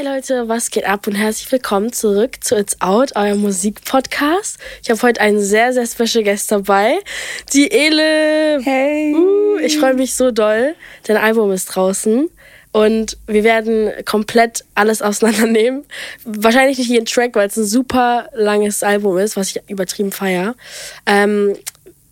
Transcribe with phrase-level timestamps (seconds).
[0.00, 4.56] Hey Leute, was geht ab und herzlich willkommen zurück zu It's Out, euer Musikpodcast.
[4.82, 6.94] Ich habe heute einen sehr, sehr special Guest dabei,
[7.52, 8.62] die Ele.
[8.62, 9.14] Hey.
[9.14, 10.74] Uh, ich freue mich so doll.
[11.02, 12.30] Dein Album ist draußen
[12.72, 15.84] und wir werden komplett alles auseinandernehmen.
[16.24, 20.54] Wahrscheinlich nicht jeden Track, weil es ein super langes Album ist, was ich übertrieben feier.
[21.04, 21.58] Ähm,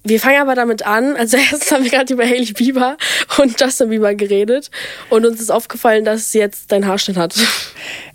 [0.04, 1.16] wir fangen aber damit an.
[1.16, 2.96] Also erst haben wir gerade über Hailey Bieber
[3.38, 4.70] und Justin Bieber geredet
[5.10, 7.34] und uns ist aufgefallen, dass sie jetzt deinen Haarschnitt hat.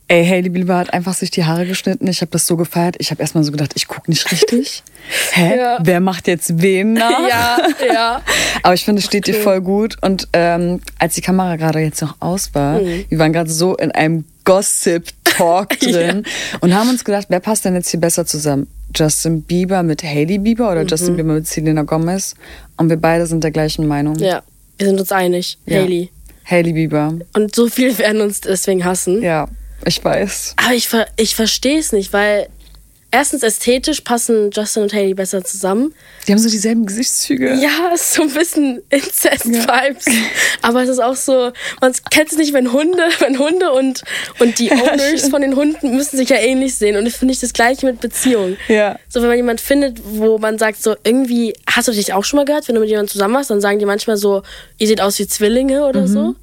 [0.09, 2.07] Ey, Hailey Bieber hat einfach sich die Haare geschnitten.
[2.07, 2.95] Ich habe das so gefeiert.
[2.99, 4.84] Ich habe erstmal so gedacht, ich gucke nicht richtig.
[5.31, 5.57] Hä?
[5.57, 5.80] Ja.
[5.81, 7.20] Wer macht jetzt wen nach?
[7.30, 8.21] Ja, ja.
[8.63, 9.98] Aber ich finde, es steht dir voll gut.
[10.02, 13.05] Und ähm, als die Kamera gerade jetzt noch aus war, Mhm.
[13.09, 16.26] wir waren gerade so in einem Gossip-Talk drin
[16.59, 18.68] und haben uns gedacht, wer passt denn jetzt hier besser zusammen?
[18.95, 20.88] Justin Bieber mit Hailey Bieber oder Mhm.
[20.88, 22.35] Justin Bieber mit Selena Gomez?
[22.77, 24.15] Und wir beide sind der gleichen Meinung.
[24.15, 24.43] Ja,
[24.77, 25.57] wir sind uns einig.
[25.65, 25.81] Ja.
[25.81, 26.09] Hailey.
[26.45, 27.13] Hailey Bieber.
[27.35, 29.21] Und so viele werden uns deswegen hassen.
[29.21, 29.48] Ja,
[29.85, 30.55] ich weiß.
[30.57, 32.48] Aber ich, ver ich verstehe es nicht, weil
[33.13, 35.93] erstens ästhetisch passen Justin und Hailey besser zusammen.
[36.27, 37.54] Die haben so dieselben Gesichtszüge.
[37.54, 40.05] Ja, es ist so ein bisschen Incest-Vibes.
[40.63, 44.04] Aber es ist auch so, man kennt es nicht, wenn Hunde, wenn Hunde und,
[44.40, 46.98] und die Owners von den Hunden müssen sich ja ähnlich sehen.
[46.98, 48.57] Und ich finde ich das gleiche mit Beziehungen.
[48.68, 48.98] Ja.
[49.07, 52.37] So, wenn man jemanden findet, wo man sagt, so irgendwie, hast du dich auch schon
[52.37, 54.41] mal gehört, wenn du mit jemandem zusammen warst, dann sagen die manchmal so,
[54.80, 56.35] ihr seht aus wie Zwillinge oder so.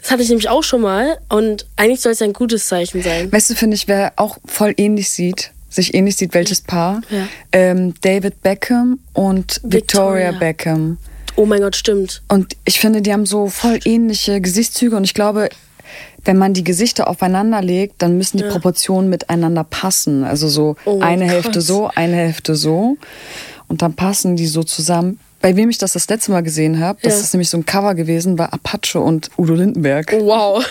[0.00, 1.18] Das hatte ich nämlich auch schon mal.
[1.28, 3.30] Und eigentlich soll es ein gutes Zeichen sein.
[3.30, 7.00] Weißt du, finde ich, wer auch voll ähnlich sieht, sich ähnlich sieht, welches Paar?
[7.10, 7.28] Ja.
[7.52, 10.32] Ähm, David Beckham und Victoria, Victoria.
[10.32, 10.98] Beckham.
[11.36, 12.22] Oh mein Gott, stimmt.
[12.28, 15.48] Und ich finde, die haben so voll ähnliche Gesichtszüge und ich glaube,
[16.24, 20.24] wenn man die Gesichter aufeinander legt, dann müssen die Proportionen miteinander passen.
[20.24, 21.34] Also so Oh eine Gott.
[21.34, 22.96] Hälfte so, eine Hälfte so.
[23.68, 25.20] Und dann passen die so zusammen.
[25.46, 27.20] Bei wem ich das das letzte Mal gesehen habe, das Ja.
[27.20, 30.12] ist nämlich so ein Cover gewesen, war Apache und Udo Lindenberg.
[30.18, 30.66] Wow.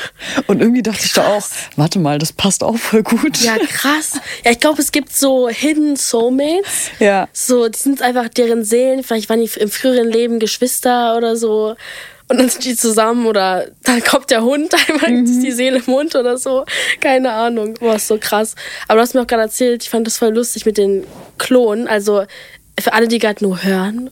[0.47, 3.37] Und irgendwie dachte ich da auch, warte mal, das passt auch voll gut.
[3.37, 4.19] Ja, krass.
[4.43, 6.89] Ja, ich glaube, es gibt so Hidden Soulmates.
[6.99, 7.29] Ja.
[7.31, 9.01] So, die sind einfach deren Seelen.
[9.05, 11.77] Vielleicht waren die im früheren Leben Geschwister oder so.
[12.27, 15.85] Und dann sind die zusammen oder dann kommt der Hund, einmal ist die Seele im
[15.89, 16.65] Mund oder so.
[16.99, 17.75] Keine Ahnung.
[17.75, 18.55] Boah, ist so krass.
[18.89, 21.05] Aber du hast mir auch gerade erzählt, ich fand das voll lustig mit den
[21.37, 21.87] Klonen.
[21.87, 22.25] Also
[22.79, 24.09] für alle, die gerade nur hören,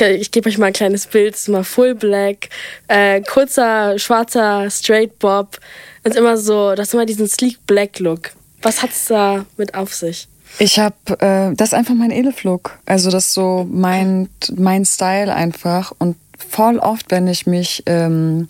[0.00, 1.34] ich gebe euch mal ein kleines Bild.
[1.34, 2.48] Es ist mal Full Black,
[2.86, 5.58] äh, kurzer, schwarzer Straight Bob.
[6.04, 8.30] Und immer so, das ist immer diesen Sleek Black Look.
[8.62, 10.28] Was hat's da mit auf sich?
[10.58, 12.78] Ich habe, äh, das ist einfach mein Eleflook.
[12.86, 15.92] Also das ist so mein, mein Style einfach.
[15.98, 16.16] Und
[16.50, 18.48] voll oft, wenn ich mich ähm,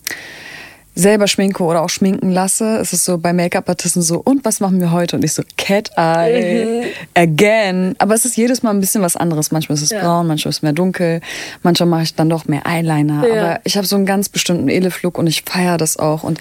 [0.99, 4.81] selber schminke oder auch schminken lasse, ist es so bei Make-up-Artisten so, und was machen
[4.81, 5.15] wir heute?
[5.15, 7.95] Und ich so, Cat Eye, again.
[7.99, 9.53] Aber es ist jedes Mal ein bisschen was anderes.
[9.53, 10.01] Manchmal ist es Ja.
[10.01, 11.21] braun, manchmal ist es mehr dunkel,
[11.63, 13.25] manchmal mache ich dann doch mehr Eyeliner.
[13.27, 13.33] Ja.
[13.33, 16.25] Aber ich habe so einen ganz bestimmten Eleflook und ich feiere das auch.
[16.25, 16.41] Und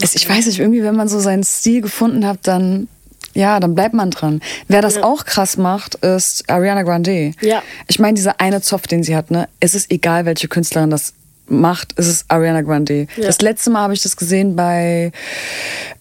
[0.00, 2.88] es, ich weiß nicht, irgendwie, wenn man so seinen Stil gefunden hat, dann
[3.32, 4.40] ja, dann bleibt man dran.
[4.66, 7.32] Wer das auch krass macht, ist Ariana Grande.
[7.40, 7.62] Ja.
[7.86, 11.12] Ich meine, dieser eine Zopf, den sie hat, ne, es ist egal, welche Künstlerin das
[11.50, 13.06] macht, es ist Ariana Grande.
[13.16, 13.26] Ja.
[13.26, 15.12] Das letzte Mal habe ich das gesehen bei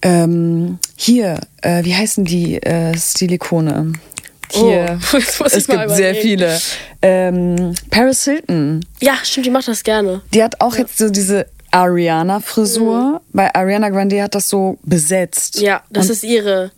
[0.02, 3.94] ähm, hier, äh, wie heißen die äh, Stilikone?
[4.52, 5.00] Hier.
[5.14, 6.60] Oh, muss ich es gibt sehr viele.
[7.02, 8.86] Ähm, Paris Hilton.
[9.02, 10.22] Ja, stimmt, die macht das gerne.
[10.34, 13.22] Die hat auch jetzt so diese Ariana-Frisur.
[13.32, 15.60] Bei Ariana Grande hat das so besetzt.
[15.60, 15.66] Mhm.
[15.66, 16.72] Ja, das Und ist ihre.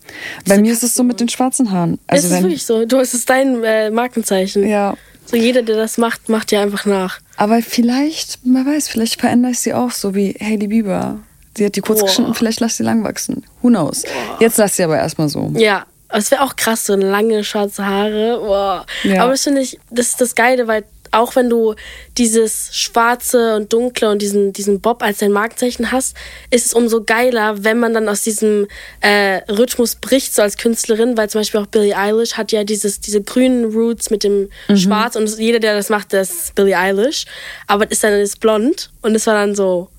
[0.45, 1.97] bei mir ist es so mit den schwarzen Haaren.
[2.07, 2.85] Also es ist wenn, wirklich so.
[2.85, 4.67] Du, es ist dein äh, Markenzeichen.
[4.67, 4.95] ja.
[5.31, 7.19] So jeder, der das macht, macht dir einfach nach.
[7.37, 11.19] Aber vielleicht, wer weiß, vielleicht verändere ich sie auch so wie Hailey Bieber.
[11.57, 12.07] Sie hat die kurz Boah.
[12.07, 13.45] geschnitten, vielleicht lass sie lang wachsen.
[13.61, 14.03] Who knows?
[14.39, 15.51] Jetzt lass sie aber erstmal so.
[15.55, 18.39] Ja, es wäre auch krass, so lange schwarze Haare.
[18.39, 18.85] Boah.
[19.03, 19.23] Ja.
[19.23, 21.75] Aber das finde ich, das ist das Geile, weil auch wenn du
[22.17, 26.15] dieses Schwarze und Dunkle und diesen, diesen Bob als dein Markenzeichen hast,
[26.49, 28.67] ist es umso geiler, wenn man dann aus diesem
[29.01, 32.99] äh, Rhythmus bricht, so als Künstlerin, weil zum Beispiel auch Billie Eilish hat ja dieses,
[33.01, 37.25] diese grünen Roots mit dem Schwarz und jeder, der das macht, das ist Billie Eilish.
[37.67, 39.89] Aber ist dann ist blond und es war dann so,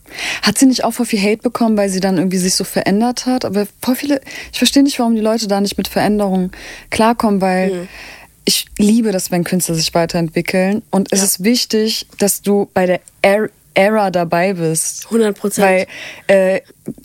[0.43, 3.27] Hat sie nicht auch voll viel Hate bekommen, weil sie dann irgendwie sich so verändert
[3.27, 3.45] hat?
[3.45, 4.21] Aber voll viele,
[4.53, 6.53] ich verstehe nicht, warum die Leute da nicht mit Veränderungen
[6.91, 7.89] klarkommen, weil
[8.45, 10.83] ich liebe das, wenn Künstler sich weiterentwickeln.
[10.91, 15.07] Und es ist wichtig, dass du bei der Er- Era dabei bist.
[15.07, 15.67] 100 Prozent.
[15.67, 15.87] Weil
[16.27, 16.61] äh,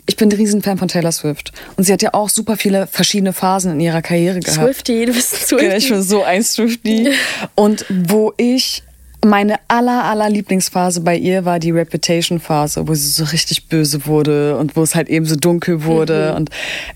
[0.06, 1.54] ich bin ein Riesenfan von Taylor Swift.
[1.78, 4.58] Und sie hat ja auch super viele verschiedene Phasen in ihrer Karriere gehabt.
[4.62, 5.94] Swifty, du bist ein Genau, ich Swifty.
[5.94, 7.12] bin so ein Swiftie.
[7.56, 8.84] Und wo ich
[9.26, 14.58] meine aller, aller Lieblingsphase bei ihr war die Reputation-Phase, wo sie so richtig böse wurde
[14.58, 16.36] und wo es halt eben so dunkel wurde.
[16.36, 16.50] Und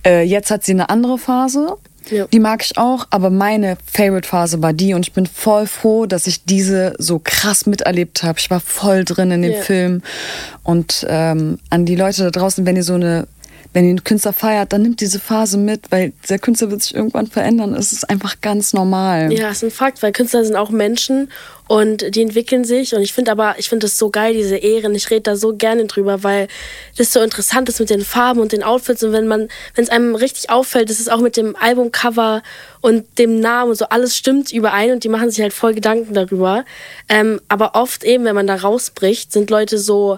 [0.05, 1.77] äh, jetzt hat sie eine andere Phase.
[2.09, 2.25] Ja.
[2.27, 6.27] Die mag ich auch, aber meine Favorite-Phase war die und ich bin voll froh, dass
[6.27, 8.39] ich diese so krass miterlebt habe.
[8.39, 9.61] Ich war voll drin in dem Ja.
[9.61, 10.01] Film
[10.63, 13.27] und ähm, an die Leute da draußen, wenn ihr so eine
[13.73, 16.93] wenn ihr einen Künstler feiert, dann nimmt diese Phase mit, weil der Künstler wird sich
[16.93, 17.73] irgendwann verändern.
[17.73, 19.31] Es ist einfach ganz normal.
[19.31, 21.31] Ja, ist ein Fakt, weil Künstler sind auch Menschen
[21.69, 22.93] und die entwickeln sich.
[22.93, 24.93] Und ich finde aber, ich finde das so geil, diese Ehren.
[24.93, 26.49] Ich rede da so gerne drüber, weil
[26.97, 29.03] das so interessant ist mit den Farben und den Outfits.
[29.03, 32.43] Und wenn man, wenn es einem richtig auffällt, ist es auch mit dem Albumcover
[32.81, 36.13] und dem Namen und so, alles stimmt überein und die machen sich halt voll Gedanken
[36.13, 36.65] darüber.
[37.07, 40.17] Ähm, aber oft eben, wenn man da rausbricht, sind Leute so,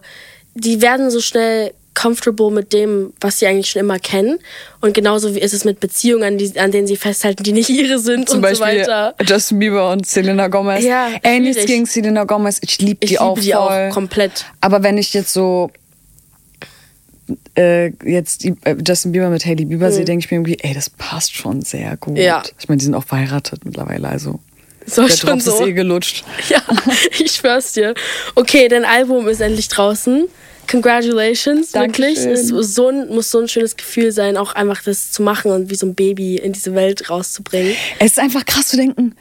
[0.56, 4.40] die werden so schnell comfortable mit dem, was sie eigentlich schon immer kennen.
[4.82, 7.70] Und genauso wie ist es mit Beziehungen, an, die, an denen sie festhalten, die nicht
[7.70, 9.16] ihre sind Zum und Beispiel so weiter.
[9.26, 10.84] Justin Bieber und Selena Gomez.
[10.84, 11.24] Ja, nichts
[11.56, 11.66] schwierig.
[11.68, 12.60] gegen Selena Gomez.
[12.62, 13.62] Ich liebe die Ich auch die voll.
[13.62, 14.46] auch komplett.
[14.62, 15.70] Aber wenn ich jetzt so
[17.58, 20.74] äh, jetzt die, äh, Justin Bieber mit Hailey Bieber sehe, denke ich mir irgendwie, ey,
[20.74, 22.16] das passt schon sehr gut.
[22.16, 22.20] Mhm.
[22.22, 22.44] Ja.
[22.60, 24.40] Ich meine, die sind auch verheiratet mittlerweile, also
[24.86, 25.66] So der schon Drops ist so.
[25.68, 26.26] eh gelutscht.
[26.50, 26.62] Ja,
[27.20, 27.94] ich schwör's dir.
[28.36, 30.26] Okay, dein Album ist endlich draußen.
[30.70, 32.16] Congratulations, Dankeschön.
[32.16, 32.26] wirklich.
[32.26, 35.70] Es so ein, muss so ein schönes Gefühl sein, auch einfach das zu machen und
[35.70, 37.76] wie so ein Baby in diese Welt rauszubringen.
[38.00, 39.16] Es ist einfach krass zu denken,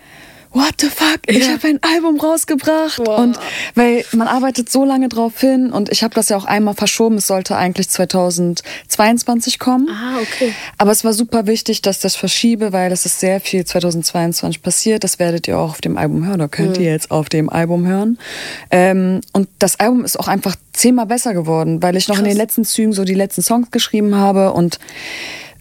[0.53, 1.53] what the fuck, ich Ja.
[1.55, 2.99] habe ein Album rausgebracht.
[2.99, 3.19] Wow.
[3.19, 3.39] Und
[3.75, 7.17] weil man arbeitet so lange drauf hin und ich habe das ja auch einmal verschoben,
[7.17, 9.89] es sollte eigentlich 2022 kommen.
[9.91, 10.53] Ah, okay.
[10.79, 15.05] Aber es war super wichtig, dass das verschiebe, weil es ist sehr viel 2022 passiert.
[15.05, 17.87] Das werdet ihr auch auf dem Album hören, oder könnt ihr jetzt auf dem Album
[17.87, 18.19] hören.
[18.71, 22.37] Ähm, und das Album ist auch einfach zehnmal besser geworden, weil ich noch in den
[22.37, 24.79] letzten Zügen so die letzten Songs geschrieben habe und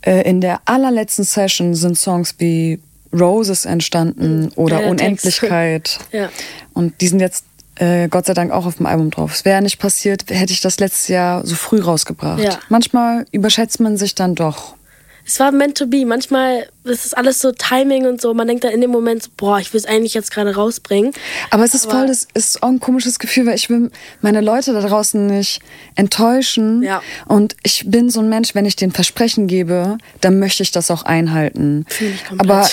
[0.05, 2.79] äh, in der allerletzten Session sind Songs wie
[3.13, 5.01] Roses entstanden oder Geiler Text.
[5.41, 5.99] Unendlichkeit.
[6.11, 6.29] Ja.
[6.73, 9.33] Und die sind jetzt äh, Gott sei Dank auch auf dem Album drauf.
[9.33, 12.41] Es wäre nicht passiert, hätte ich das letztes Jahr so früh rausgebracht.
[12.41, 12.59] Ja.
[12.69, 14.75] Manchmal überschätzt man sich dann doch.
[15.25, 16.05] Es war meant to be.
[16.05, 18.33] Manchmal ist es alles so Timing und so.
[18.33, 21.13] Man denkt dann in dem Moment, so, boah, ich will es eigentlich jetzt gerade rausbringen.
[21.51, 23.91] Aber es ist Aber- voll, das ist auch ein komisches Gefühl, weil ich will
[24.21, 25.61] meine Leute da draußen nicht
[25.95, 26.81] enttäuschen.
[26.83, 27.01] Ja.
[27.27, 30.89] Und ich bin so ein Mensch, wenn ich den Versprechen gebe, dann möchte ich das
[30.91, 31.85] auch einhalten.
[31.99, 32.23] Ich.
[32.39, 32.67] Aber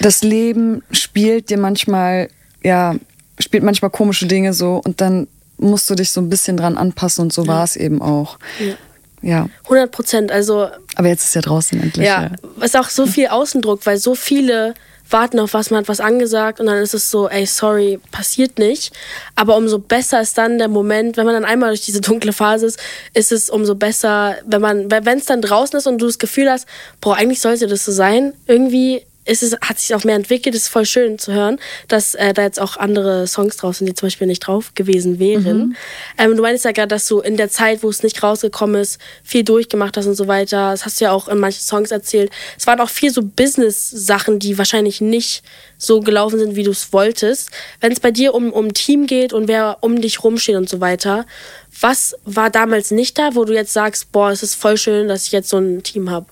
[0.00, 2.28] das Leben spielt dir manchmal,
[2.62, 2.94] ja,
[3.38, 7.22] spielt manchmal komische Dinge so und dann musst du dich so ein bisschen dran anpassen
[7.24, 8.38] und so war es eben auch.
[8.58, 8.74] Ja.
[9.22, 9.48] Ja.
[9.64, 10.32] 100 Prozent.
[10.32, 12.06] Also Aber jetzt ist ja draußen endlich.
[12.06, 14.74] Ja, es ist auch so viel Außendruck, weil so viele
[15.12, 18.58] warten auf was, man hat was angesagt und dann ist es so, ey, sorry, passiert
[18.58, 18.92] nicht.
[19.34, 22.66] Aber umso besser ist dann der Moment, wenn man dann einmal durch diese dunkle Phase
[22.66, 22.80] ist,
[23.14, 26.50] ist es umso besser, wenn man, wenn es dann draußen ist und du das Gefühl
[26.50, 26.66] hast,
[27.00, 30.68] boah, eigentlich sollte das so sein, irgendwie ist es, hat sich auch mehr entwickelt, ist
[30.68, 31.58] voll schön zu hören,
[31.88, 35.18] dass äh, da jetzt auch andere Songs drauf sind, die zum Beispiel nicht drauf gewesen
[35.18, 35.76] wären.
[36.18, 38.98] Ähm, du meinst ja gerade, dass du in der Zeit, wo es nicht rausgekommen ist,
[39.22, 40.70] viel durchgemacht hast und so weiter.
[40.70, 42.30] Das hast du ja auch in manchen Songs erzählt.
[42.58, 45.42] Es waren auch viel so Business-Sachen, die wahrscheinlich nicht
[45.76, 47.50] so gelaufen sind, wie du es wolltest.
[47.80, 50.80] Wenn es bei dir um, um Team geht und wer um dich rumsteht und so
[50.80, 51.26] weiter,
[51.80, 55.26] was war damals nicht da, wo du jetzt sagst, boah, es ist voll schön, dass
[55.26, 56.26] ich jetzt so ein Team habe?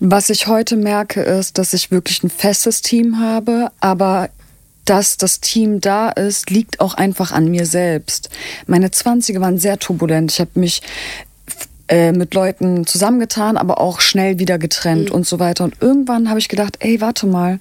[0.00, 4.28] Was ich heute merke, ist, dass ich wirklich ein festes Team habe, aber
[4.84, 8.30] dass das Team da ist, liegt auch einfach an mir selbst.
[8.66, 10.32] Meine 20er waren sehr turbulent.
[10.32, 10.82] Ich habe mich
[11.88, 15.64] äh, mit Leuten zusammengetan, aber auch schnell wieder getrennt und so weiter.
[15.64, 17.58] Und irgendwann habe ich gedacht, ey, warte mal,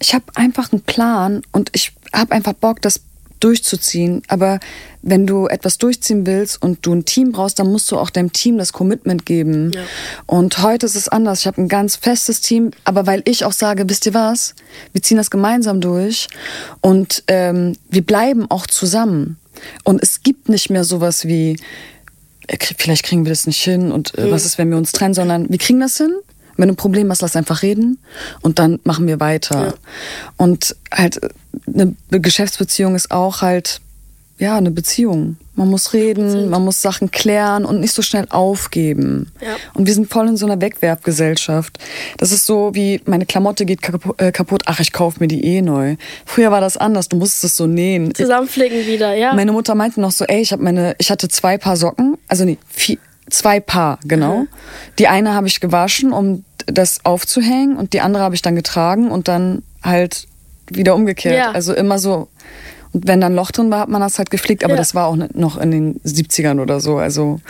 [0.00, 3.00] ich habe einfach einen Plan und ich habe einfach Bock, das
[3.40, 4.22] durchzuziehen.
[4.28, 4.60] Aber
[5.02, 8.32] wenn du etwas durchziehen willst und du ein Team brauchst, dann musst du auch deinem
[8.32, 9.72] Team das Commitment geben.
[9.74, 9.80] Ja.
[10.26, 11.40] Und heute ist es anders.
[11.40, 14.54] Ich habe ein ganz festes Team, aber weil ich auch sage, wisst ihr was,
[14.92, 16.28] wir ziehen das gemeinsam durch
[16.80, 19.38] und ähm, wir bleiben auch zusammen.
[19.84, 21.56] Und es gibt nicht mehr sowas wie,
[22.46, 25.14] äh, vielleicht kriegen wir das nicht hin und äh, was ist, wenn wir uns trennen,
[25.14, 26.12] sondern wir kriegen das hin.
[26.60, 27.98] Wenn du ein Problem hast, lass einfach reden
[28.42, 29.66] und dann machen wir weiter.
[29.66, 29.74] Ja.
[30.36, 31.20] Und halt,
[31.66, 33.80] eine Be- Geschäftsbeziehung ist auch halt,
[34.38, 35.36] ja, eine Beziehung.
[35.54, 39.30] Man muss reden, man muss Sachen klären und nicht so schnell aufgeben.
[39.42, 39.56] Ja.
[39.74, 41.78] Und wir sind voll in so einer Wegwerfgesellschaft.
[42.16, 43.80] Das ist so wie, meine Klamotte geht
[44.16, 45.96] äh, kaputt, ach, ich kaufe mir die eh neu.
[46.24, 48.14] Früher war das anders, du musstest es so nähen.
[48.14, 49.34] Zusammenflicken wieder, ja.
[49.34, 52.46] Meine Mutter meinte noch so, ey, ich habe meine, ich hatte zwei Paar Socken, also
[52.46, 52.96] nee, vier,
[53.30, 54.38] zwei Paar, genau.
[54.40, 54.48] Mhm.
[54.98, 59.10] Die eine habe ich gewaschen, um das aufzuhängen und die andere habe ich dann getragen
[59.10, 60.26] und dann halt
[60.68, 61.36] wieder umgekehrt.
[61.36, 61.50] Ja.
[61.52, 62.28] Also immer so.
[62.92, 64.78] Und wenn da ein Loch drin war, hat man das halt geflickt, aber Ja.
[64.78, 66.96] das war auch noch in den 70ern oder so.
[66.98, 67.40] Also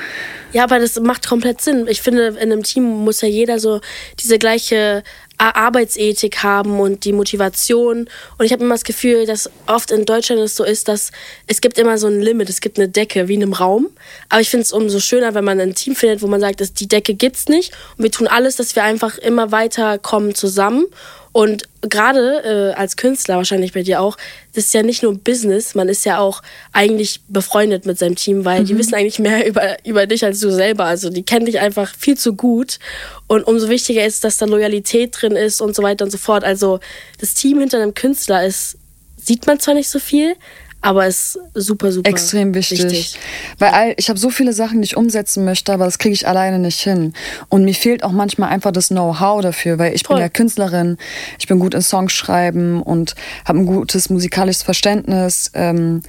[0.53, 1.87] Ja, aber das macht komplett Sinn.
[1.89, 3.81] Ich finde, in einem Team muss ja jeder so
[4.19, 5.03] diese gleiche
[5.41, 8.09] Arbeitsethik haben und die Motivation.
[8.39, 11.11] Und ich habe immer das Gefühl, dass oft in Deutschland es so ist, dass
[11.47, 13.89] es gibt immer so ein Limit, es gibt eine Decke wie in einem Raum.
[14.29, 16.73] Aber ich finde es umso schöner, wenn man ein Team findet, wo man sagt, dass
[16.73, 20.87] die Decke gibt's nicht und wir tun alles, dass wir einfach immer weiter kommen zusammen
[21.33, 24.17] und gerade äh, als Künstler, wahrscheinlich bei dir auch,
[24.53, 28.45] das ist ja nicht nur Business, man ist ja auch eigentlich befreundet mit seinem Team,
[28.45, 28.67] weil mhm.
[28.67, 30.87] die wissen eigentlich mehr über, über dich als du selber.
[30.87, 32.81] Also die kennen dich einfach viel zu gut.
[33.29, 36.43] Und umso wichtiger ist, dass da Loyalität drin ist und so weiter und so fort.
[36.43, 36.81] Also
[37.21, 38.77] das Team hinter einem Künstler ist,
[39.17, 40.35] sieht man zwar nicht so viel,
[40.83, 42.83] aber es ist super, super extrem wichtig.
[42.85, 43.19] wichtig.
[43.59, 46.59] Weil ich habe so viele Sachen, die ich umsetzen möchte, aber das kriege ich alleine
[46.59, 47.13] nicht hin.
[47.49, 50.17] Und mir fehlt auch manchmal einfach das Know-how dafür, weil ich Voll.
[50.17, 50.97] bin ja Künstlerin,
[51.39, 56.03] ich bin gut in Songs schreiben und habe ein gutes musikalisches Verständnis ähm,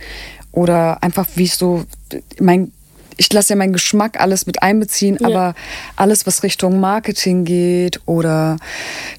[0.52, 1.86] oder einfach wie ich so
[2.40, 2.72] mein
[3.18, 5.28] ich lasse ja meinen Geschmack alles mit einbeziehen, ja.
[5.28, 5.54] aber
[5.96, 8.58] alles, was Richtung Marketing geht oder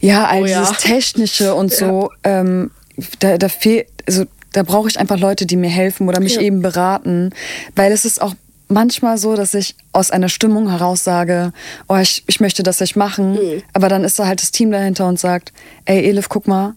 [0.01, 0.77] ja, all oh, dieses ja.
[0.77, 2.41] Technische und so, ja.
[2.41, 2.73] ähm,
[3.21, 6.43] da, da fehlt, also da brauche ich einfach Leute, die mir helfen oder mich ja.
[6.43, 7.31] eben beraten,
[7.75, 8.35] weil es ist auch
[8.69, 11.53] manchmal so, dass ich aus einer Stimmung heraus sage,
[11.89, 13.63] oh, ich, ich möchte das nicht machen, mhm.
[13.73, 15.53] aber dann ist da halt das Team dahinter und sagt,
[15.85, 16.75] ey Elif, guck mal,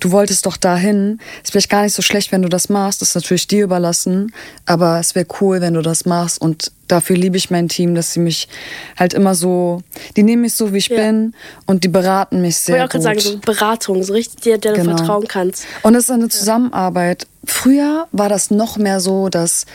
[0.00, 1.18] du wolltest doch dahin.
[1.42, 3.00] Ist vielleicht gar nicht so schlecht, wenn du das machst.
[3.00, 4.32] Das ist natürlich dir überlassen.
[4.64, 6.40] Aber es wäre cool, wenn du das machst.
[6.40, 8.48] Und dafür liebe ich mein Team, dass sie mich
[8.96, 9.82] halt immer so,
[10.16, 10.96] die nehmen mich so, wie ich ja.
[10.96, 11.34] bin
[11.66, 12.76] und die beraten mich sehr.
[12.76, 14.92] Ich wollte auch gerade sagen, so Beratung, so richtig, der, der genau.
[14.92, 15.64] du vertrauen kannst.
[15.82, 17.26] Und es ist eine Zusammenarbeit.
[17.44, 19.66] Früher war das noch mehr so, dass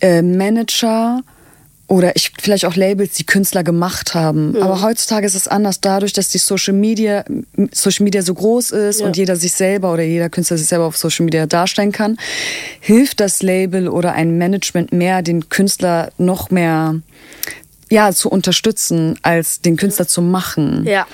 [0.00, 1.22] äh, Manager
[1.90, 4.52] oder ich vielleicht auch Labels, die Künstler gemacht haben.
[4.52, 4.62] Mhm.
[4.62, 7.24] Aber heutzutage ist es anders dadurch, dass die Social Media
[7.72, 9.06] Social Media so groß ist ja.
[9.06, 12.16] und jeder sich selber oder jeder Künstler sich selber auf Social Media darstellen kann,
[12.78, 16.94] hilft das Label oder ein Management mehr, den Künstler noch mehr
[17.90, 20.86] ja zu unterstützen, als den Künstler zu machen.
[20.86, 21.08] Ja.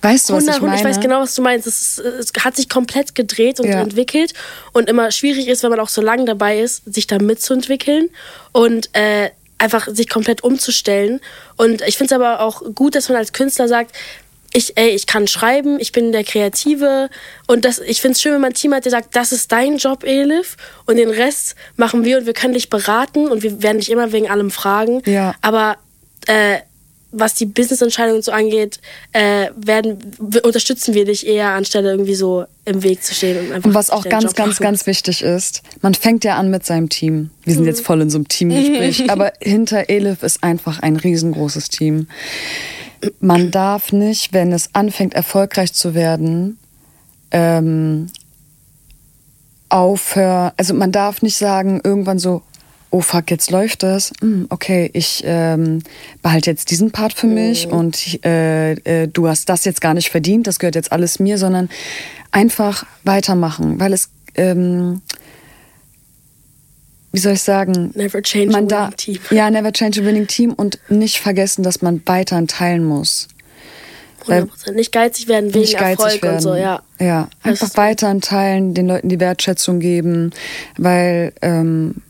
[0.00, 0.76] Weißt du, was 100, ich meine?
[0.76, 1.66] Ich weiß genau, was du meinst.
[1.66, 3.80] Es, ist, es hat sich komplett gedreht und ja.
[3.80, 4.32] entwickelt
[4.72, 8.10] und immer schwierig ist, wenn man auch so lange dabei ist, sich da mitzuentwickeln.
[8.52, 11.20] Und äh, einfach sich komplett umzustellen.
[11.56, 13.94] Und ich finde es aber auch gut, dass man als Künstler sagt,
[14.52, 17.10] ich, ey, ich kann schreiben, ich bin der Kreative
[17.46, 19.52] und das, ich finde es schön, wenn man ein Team hat, der sagt, das ist
[19.52, 23.62] dein Job, Elif und den Rest machen wir und wir können dich beraten und wir
[23.62, 25.02] werden dich immer wegen allem fragen.
[25.04, 25.34] Ja.
[25.42, 25.76] Aber
[26.26, 26.58] äh,
[27.10, 28.80] was die Business-Entscheidungen so angeht,
[29.12, 29.98] äh, werden,
[30.42, 33.50] unterstützen wir dich eher, anstelle irgendwie so im Weg zu stehen.
[33.52, 34.62] Und, und was auch ganz, Job ganz, machen.
[34.62, 37.30] ganz wichtig ist, man fängt ja an mit seinem Team.
[37.44, 37.68] Wir sind mhm.
[37.68, 42.08] jetzt voll in so einem Teamgespräch, aber hinter Elif ist einfach ein riesengroßes Team.
[43.20, 46.58] Man darf nicht, wenn es anfängt, erfolgreich zu werden,
[47.30, 48.08] ähm,
[49.70, 52.42] aufhören, also man darf nicht sagen, irgendwann so,
[52.90, 54.12] oh fuck, jetzt läuft das.
[54.20, 55.82] Hm, okay, ich ähm,
[56.22, 57.72] behalte jetzt diesen Part für mich mhm.
[57.72, 61.38] und äh, äh, du hast das jetzt gar nicht verdient, das gehört jetzt alles mir,
[61.38, 61.68] sondern
[62.30, 65.02] einfach weitermachen, weil es, ähm,
[67.12, 69.18] wie soll ich sagen, never change man a winning team.
[69.30, 73.28] Ja, never change a winning team und nicht vergessen, dass man weiter teilen muss.
[74.26, 74.72] 100%.
[74.72, 76.34] Nicht geizig werden wegen Erfolg werden.
[76.36, 76.82] und so, ja.
[76.98, 80.32] Ja, einfach weiter teilen, den Leuten die Wertschätzung geben,
[80.76, 82.02] weil ähm,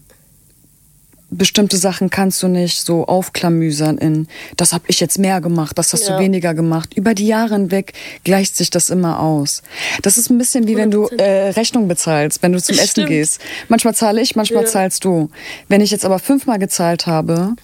[1.30, 5.92] bestimmte Sachen kannst du nicht so aufklamüsern in, das habe ich jetzt mehr gemacht, das
[5.92, 6.16] hast ja.
[6.16, 6.94] du weniger gemacht.
[6.94, 7.92] Über die Jahre hinweg
[8.24, 9.62] gleicht sich das immer aus.
[10.02, 13.40] Das ist ein bisschen wie wenn du äh, Rechnung bezahlst, wenn du zum Essen gehst.
[13.68, 14.68] Manchmal zahle ich, manchmal ja.
[14.68, 15.30] zahlst du.
[15.68, 17.54] Wenn ich jetzt aber fünfmal gezahlt habe,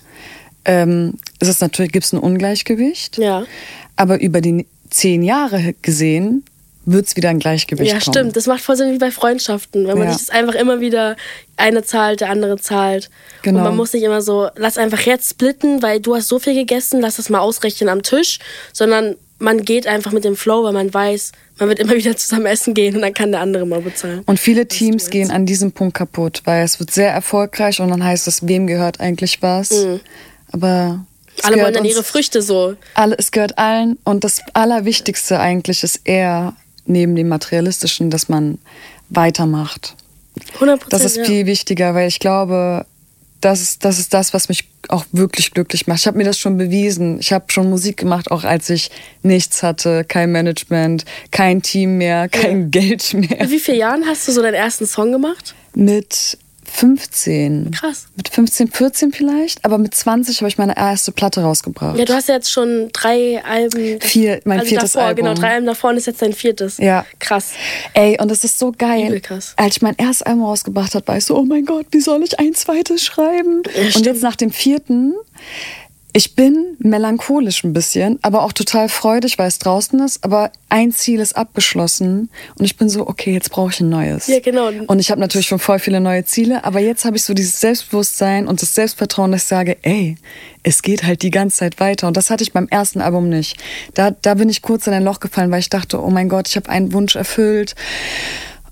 [0.66, 3.18] ähm, ist es natürlich, gibt es ein Ungleichgewicht.
[3.18, 3.44] Ja.
[3.96, 6.44] Aber über die zehn Jahre gesehen
[6.86, 8.14] wird es wieder ein Gleichgewicht Ja, kommen.
[8.14, 8.36] stimmt.
[8.36, 9.86] Das macht voll Sinn wie bei Freundschaften.
[9.86, 10.12] Wenn man ja.
[10.12, 11.16] sich das einfach immer wieder
[11.56, 13.10] eine zahlt, der andere zahlt.
[13.42, 13.58] Genau.
[13.58, 16.54] Und man muss nicht immer so, lass einfach jetzt splitten, weil du hast so viel
[16.54, 18.38] gegessen, lass das mal ausrechnen am Tisch.
[18.72, 22.46] Sondern man geht einfach mit dem Flow, weil man weiß, man wird immer wieder zusammen
[22.46, 24.22] essen gehen und dann kann der andere mal bezahlen.
[24.26, 28.04] Und viele Teams gehen an diesem Punkt kaputt, weil es wird sehr erfolgreich und dann
[28.04, 29.70] heißt es, wem gehört eigentlich was.
[29.70, 30.00] Mhm.
[30.52, 31.04] Aber
[31.42, 32.76] alle wollen dann ihre Früchte so.
[32.94, 36.54] Alle, es gehört allen und das Allerwichtigste eigentlich ist eher
[36.86, 38.58] neben dem Materialistischen, dass man
[39.10, 39.94] weitermacht.
[40.58, 42.86] 100%, das ist viel wichtiger, weil ich glaube,
[43.40, 46.00] das ist, das ist das, was mich auch wirklich glücklich macht.
[46.00, 47.18] Ich habe mir das schon bewiesen.
[47.20, 48.90] Ich habe schon Musik gemacht, auch als ich
[49.22, 52.68] nichts hatte, kein Management, kein Team mehr, kein ja.
[52.68, 53.38] Geld mehr.
[53.40, 55.54] Mit wie vielen Jahren hast du so deinen ersten Song gemacht?
[55.74, 57.70] Mit 15.
[57.72, 58.06] Krass.
[58.16, 61.98] Mit 15, 14 vielleicht, aber mit 20 habe ich meine erste Platte rausgebracht.
[61.98, 64.00] Ja, du hast ja jetzt schon drei Alben.
[64.00, 65.24] Vier, mein also viertes davor, Album.
[65.24, 66.78] Genau, drei Alben davor und ist jetzt dein viertes.
[66.78, 67.04] Ja.
[67.18, 67.52] Krass.
[67.92, 69.06] Ey, und es ist so geil.
[69.08, 69.54] Übel krass.
[69.56, 72.22] Als ich mein erstes Album rausgebracht habe, war ich so, oh mein Gott, wie soll
[72.22, 73.62] ich ein zweites schreiben?
[73.74, 75.14] Ja, und jetzt nach dem vierten
[76.16, 80.22] Ich bin melancholisch ein bisschen, aber auch total freudig, weil es draußen ist.
[80.22, 84.28] Aber ein Ziel ist abgeschlossen und ich bin so, okay, jetzt brauche ich ein neues.
[84.28, 84.68] Ja, genau.
[84.86, 87.60] Und ich habe natürlich schon voll viele neue Ziele, aber jetzt habe ich so dieses
[87.60, 90.16] Selbstbewusstsein und das Selbstvertrauen, dass ich sage, ey,
[90.62, 92.06] es geht halt die ganze Zeit weiter.
[92.06, 93.56] Und das hatte ich beim ersten Album nicht.
[93.94, 96.46] Da, da bin ich kurz in ein Loch gefallen, weil ich dachte, oh mein Gott,
[96.46, 97.74] ich habe einen Wunsch erfüllt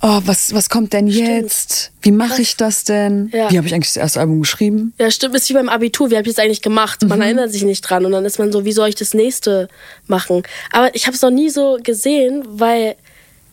[0.02, 1.92] oh, was, was kommt denn jetzt?
[2.02, 3.30] Wie mache ich das denn?
[3.32, 3.50] Ja.
[3.50, 4.92] Wie habe ich eigentlich das erste Album geschrieben?
[4.98, 6.10] Ja, stimmt, ist wie beim Abitur.
[6.10, 7.02] Wie habe ich das eigentlich gemacht?
[7.06, 9.68] Man erinnert sich nicht dran und dann ist man so, wie soll ich das nächste
[10.06, 10.42] machen?
[10.72, 12.96] Aber ich habe es noch nie so gesehen, weil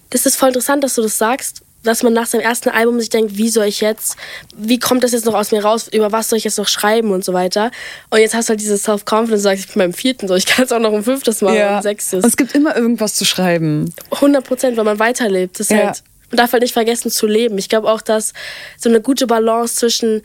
[0.09, 3.09] das ist voll interessant, dass du das sagst, dass man nach seinem ersten Album sich
[3.09, 4.17] denkt, wie soll ich jetzt,
[4.53, 7.11] wie kommt das jetzt noch aus mir raus, über was soll ich jetzt noch schreiben
[7.11, 7.71] und so weiter.
[8.09, 10.65] Und jetzt hast du halt dieses Self-Confidence, sagst, ich bin beim vierten so, ich kann
[10.65, 12.23] es auch noch ein fünftes machen, ein sechstes.
[12.23, 13.93] Und es gibt immer irgendwas zu schreiben.
[14.11, 15.57] 100 Prozent, weil man weiterlebt.
[15.59, 15.85] Das ist Ja.
[15.87, 17.57] halt, man darf halt nicht vergessen zu leben.
[17.57, 18.33] Ich glaube auch, dass
[18.77, 20.21] so eine gute Balance zwischen,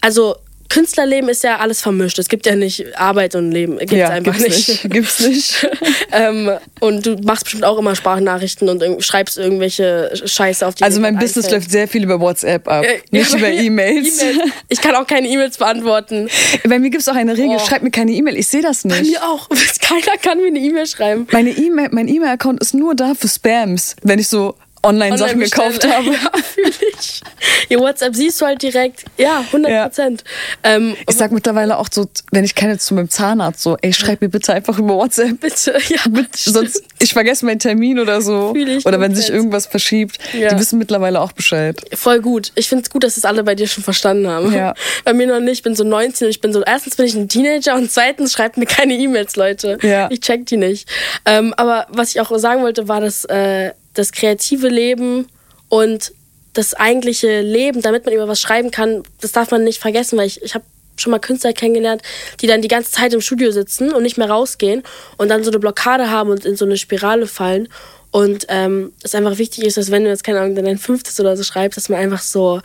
[0.00, 0.36] also
[0.70, 2.18] Künstlerleben ist ja alles vermischt.
[2.18, 3.78] Es gibt ja nicht Arbeit und Leben.
[3.78, 4.68] Gibt's ja, einfach gibt's nicht.
[4.84, 4.90] nicht.
[4.92, 5.66] Gibt's nicht.
[6.12, 6.50] ähm,
[6.80, 11.00] und du machst bestimmt auch immer Sprachnachrichten und irg- schreibst irgendwelche Scheiße auf die Also
[11.00, 11.62] mein Business einfällt.
[11.62, 14.20] läuft sehr viel über WhatsApp ab, Äh, nicht über E-Mails.
[14.20, 14.38] E-Mails.
[14.68, 16.28] Ich kann auch keine E-Mails beantworten.
[16.68, 17.66] Bei mir gibt es auch eine Regel, Oh.
[17.66, 19.12] schreib mir keine E-Mail, ich sehe das Bei nicht.
[19.12, 19.48] mir auch.
[19.80, 21.26] Keiner kann mir eine E-Mail schreiben.
[21.32, 25.86] Meine E-Mail, mein E-Mail-Account ist nur da für Spams, wenn ich so Online-Sachen Online gekauft
[25.86, 26.08] habe.
[26.18, 27.22] Ja, fühl ich.
[27.68, 29.04] Ihr WhatsApp siehst du halt direkt.
[29.16, 30.24] Ja, 100 Prozent.
[30.62, 34.20] Ähm, Ich sag mittlerweile auch so, wenn ich keine zu meinem Zahnarzt so, ey, schreib
[34.20, 35.40] mir bitte einfach über WhatsApp.
[35.40, 35.78] bitte.
[35.88, 36.00] Ja,
[36.34, 38.52] Sonst, ich vergesse meinen Termin oder so.
[38.52, 40.18] Fühl ich Oder wenn sich irgendwas verschiebt.
[40.32, 40.50] Ja.
[40.50, 41.80] Die wissen mittlerweile auch Bescheid.
[41.94, 42.52] Voll gut.
[42.54, 44.52] Ich finde es gut, dass es alle bei dir schon verstanden haben.
[44.52, 44.74] Ja.
[45.04, 45.54] Bei mir noch nicht.
[45.58, 48.32] Ich bin so 19 und ich bin so, erstens bin ich ein Teenager und zweitens
[48.32, 49.78] schreibt mir keine E-Mails, Leute.
[49.82, 50.08] Ja.
[50.10, 50.88] Ich check die nicht.
[51.24, 55.26] Ähm, aber was ich auch sagen wollte, war, dass äh, das kreative Leben
[55.68, 56.12] und
[56.54, 60.26] das eigentliche Leben, damit man über was schreiben kann, das darf man nicht vergessen, weil
[60.26, 60.64] ich, ich habe
[60.96, 62.02] schon mal Künstler kennengelernt,
[62.40, 64.82] die dann die ganze Zeit im Studio sitzen und nicht mehr rausgehen
[65.16, 67.68] und dann so eine Blockade haben und in so eine Spirale fallen.
[68.10, 71.20] Und ähm, es einfach wichtig ist, dass wenn du jetzt, keine Ahnung, dann ein fünftes
[71.20, 72.62] oder so schreibst, dass man einfach so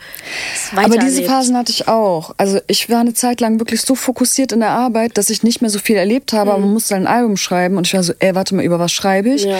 [0.74, 1.22] Aber diese.
[1.22, 2.34] Phasen hatte ich auch.
[2.38, 5.60] Also ich war eine Zeit lang wirklich so fokussiert in der Arbeit, dass ich nicht
[5.60, 8.14] mehr so viel erlebt habe, aber man musste ein Album schreiben und ich war so,
[8.20, 9.44] ey, warte mal, über was schreibe ich?
[9.44, 9.58] Ja.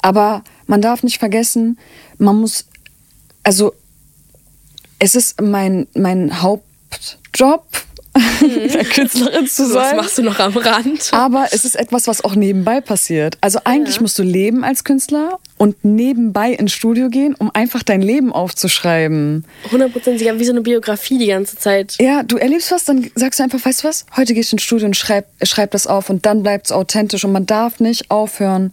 [0.00, 1.78] Aber man darf nicht vergessen,
[2.18, 2.66] man muss,
[3.42, 3.74] also
[4.98, 7.64] es ist mein, mein Hauptjob,
[8.40, 9.96] der Künstlerin zu was sein.
[9.96, 11.10] machst du noch am Rand?
[11.12, 13.36] Aber es ist etwas, was auch nebenbei passiert.
[13.40, 18.02] Also eigentlich musst du leben als Künstler und nebenbei ins Studio gehen, um einfach dein
[18.02, 19.44] Leben aufzuschreiben.
[19.70, 21.96] 100% sicher, wie so eine Biografie die ganze Zeit.
[22.00, 24.62] Ja, du erlebst was, dann sagst du einfach, weißt du was, heute gehst du ins
[24.62, 28.10] Studio und schreib, schreib das auf und dann bleibt es authentisch und man darf nicht
[28.10, 28.72] aufhören,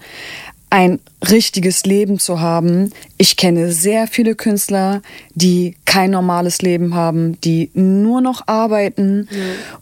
[0.73, 2.91] ein richtiges Leben zu haben.
[3.19, 5.03] Ich kenne sehr viele Künstler,
[5.35, 9.29] die kein normales Leben haben, die nur noch arbeiten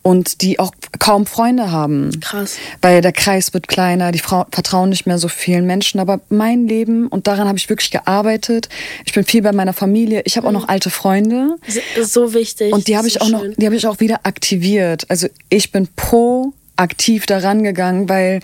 [0.02, 2.20] und die auch kaum Freunde haben.
[2.20, 2.58] Krass.
[2.82, 6.02] Weil der Kreis wird kleiner, die Frau vertrauen nicht mehr so vielen Menschen.
[6.02, 8.68] Aber mein Leben, und daran habe ich wirklich gearbeitet,
[9.06, 11.56] ich bin viel bei meiner Familie, ich habe auch noch alte Freunde.
[12.04, 12.74] So wichtig.
[12.74, 13.56] Und die habe ich so auch noch, schön.
[13.58, 15.06] die habe ich auch wieder aktiviert.
[15.08, 18.42] Also ich bin proaktiv daran gegangen, weil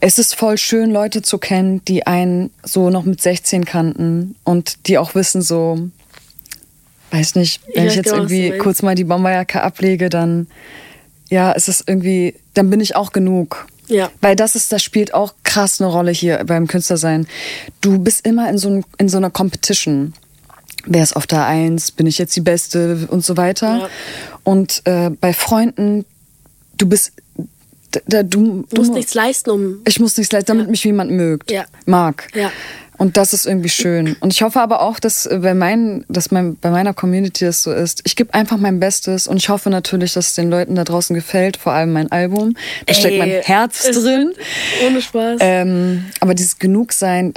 [0.00, 4.86] es ist voll schön, Leute zu kennen, die einen so noch mit 16 kannten und
[4.86, 5.88] die auch wissen so,
[7.10, 10.46] weiß nicht, wenn Ja, ich jetzt irgendwie kurz mal die Bomberjacke ablege, dann
[11.28, 13.66] ja, es ist irgendwie, dann bin ich auch genug.
[13.86, 14.10] Ja.
[14.20, 17.26] Weil das ist, das spielt auch krass eine Rolle hier beim Künstlersein.
[17.80, 20.12] Du bist immer in so, in so einer Competition.
[20.86, 21.90] Wer ist auf der Eins?
[21.90, 23.78] Bin ich jetzt die Beste und so weiter?
[23.78, 23.88] Ja.
[24.44, 26.04] Und äh, bei Freunden,
[26.78, 27.12] du bist,
[28.06, 29.80] da, du, Du musst nichts leisten, um.
[29.86, 31.64] ich muss nichts leisten, damit mich jemand mögt, Ja.
[31.86, 32.28] mag.
[32.34, 32.50] Ja.
[32.98, 34.14] Und das ist irgendwie schön.
[34.20, 37.62] Und ich hoffe aber auch, dass äh, bei, meinen, dass mein, bei meiner Community das
[37.62, 38.02] so ist.
[38.04, 41.14] Ich gebe einfach mein Bestes und ich hoffe natürlich, dass es den Leuten da draußen
[41.14, 42.54] gefällt, vor allem mein Album.
[42.84, 44.34] Da steckt mein Ey, Herz drin.
[44.86, 45.38] Ohne Spaß.
[45.40, 47.32] Ähm, aber dieses Genugsein,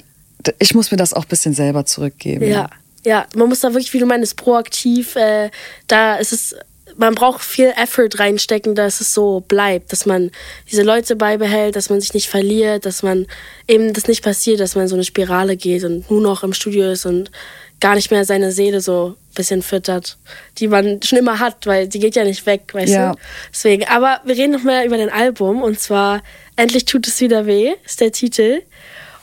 [0.60, 2.46] ich muss mir das auch ein bisschen selber zurückgeben.
[2.46, 2.70] Ja,
[3.06, 5.50] ja, man muss da wirklich, wie du meinst, proaktiv, äh,
[5.88, 6.56] da ist es,
[6.98, 10.32] man braucht viel Effort reinstecken, dass es so bleibt, dass man
[10.72, 13.28] diese Leute beibehält, dass man sich nicht verliert, dass man
[13.68, 16.54] eben das nicht passiert, dass man in so eine Spirale geht und nur noch im
[16.54, 17.32] Studio ist und
[17.80, 20.18] gar nicht mehr seine Seele so ein bisschen füttert,
[20.58, 23.12] die man schon immer hat, weil die geht ja nicht weg, weißt Ja.
[23.12, 23.20] du?
[23.52, 26.22] Deswegen, aber wir reden noch mehr über dein Album und zwar
[26.56, 28.62] Endlich tut es wieder weh, ist der Titel.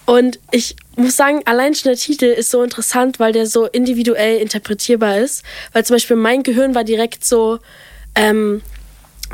[0.04, 4.38] Und ich muss sagen, allein schon der Titel ist so interessant, weil der so individuell
[4.38, 5.42] interpretierbar ist.
[5.72, 7.58] Weil zum Beispiel mein Gehirn war direkt so,
[8.14, 8.62] ähm,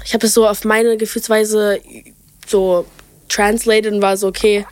[0.05, 1.81] ich habe es so auf meine Gefühlsweise
[2.47, 2.87] so
[3.29, 4.67] translated und war so, okay,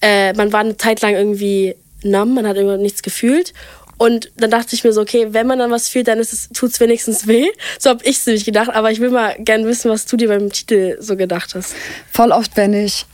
[0.00, 3.52] äh, man war eine Zeit lang irgendwie numb, man hat irgendwie nichts gefühlt.
[3.98, 6.50] Und dann dachte ich mir so, okay, wenn man dann was fühlt, dann ist es,
[6.50, 7.48] tut's wenigstens weh.
[7.78, 8.70] So habe ich es nämlich gedacht.
[8.70, 11.74] Aber ich will mal gerne wissen, was du dir beim Titel so gedacht hast.
[12.12, 13.06] Voll oft, wenn ich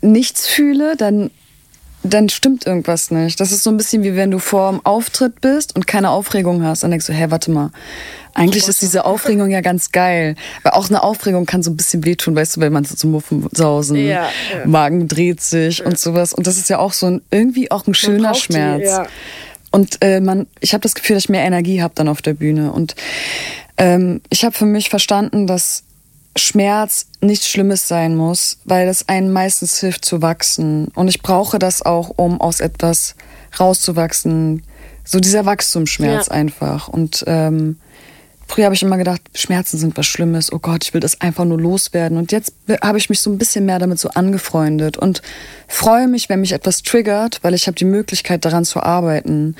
[0.00, 1.30] nichts fühle, dann
[2.02, 3.40] dann stimmt irgendwas nicht.
[3.40, 6.62] Das ist so ein bisschen wie wenn du vor dem Auftritt bist und keine Aufregung
[6.62, 6.82] hast.
[6.82, 7.70] Dann denkst du, hä, warte mal.
[8.34, 10.36] Eigentlich ist diese Aufregung ja ganz geil.
[10.62, 13.10] Weil auch eine Aufregung kann so ein bisschen wehtun, weißt du, wenn man so zum
[13.10, 14.28] Muffensausen, ja, ja.
[14.64, 15.86] Magen dreht sich ja.
[15.86, 16.34] und sowas.
[16.34, 19.00] Und das ist ja auch so ein, irgendwie auch ein schöner Schmerz.
[19.00, 19.08] Die.
[19.70, 22.34] Und äh, man, ich habe das Gefühl, dass ich mehr Energie habe dann auf der
[22.34, 22.70] Bühne.
[22.72, 22.94] Und
[23.76, 25.82] ähm, ich habe für mich verstanden, dass
[26.38, 30.88] Schmerz nichts Schlimmes sein muss, weil das einen meistens hilft zu wachsen.
[30.94, 33.14] Und ich brauche das auch, um aus etwas
[33.58, 34.62] rauszuwachsen.
[35.04, 36.32] So dieser Wachstumsschmerz ja.
[36.32, 36.88] einfach.
[36.88, 37.78] Und ähm,
[38.46, 40.52] früher habe ich immer gedacht, Schmerzen sind was Schlimmes.
[40.52, 42.18] Oh Gott, ich will das einfach nur loswerden.
[42.18, 45.22] Und jetzt habe ich mich so ein bisschen mehr damit so angefreundet und
[45.66, 49.56] freue mich, wenn mich etwas triggert, weil ich habe die Möglichkeit daran zu arbeiten.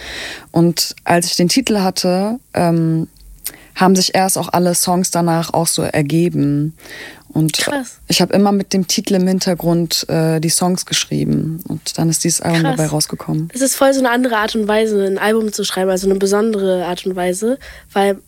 [0.53, 3.09] Und als ich den Titel hatte, ähm,
[3.79, 6.75] haben sich erst auch alle Songs danach auch so ergeben.
[7.33, 7.99] Und Krass.
[8.09, 11.63] ich habe immer mit dem Titel im Hintergrund äh, die Songs geschrieben.
[11.69, 12.77] Und dann ist dieses Album Krass.
[12.77, 13.49] dabei rausgekommen.
[13.55, 16.19] Es ist voll so eine andere Art und Weise, ein Album zu schreiben, also eine
[16.19, 17.59] besondere Art und Weise,
[17.93, 18.19] weil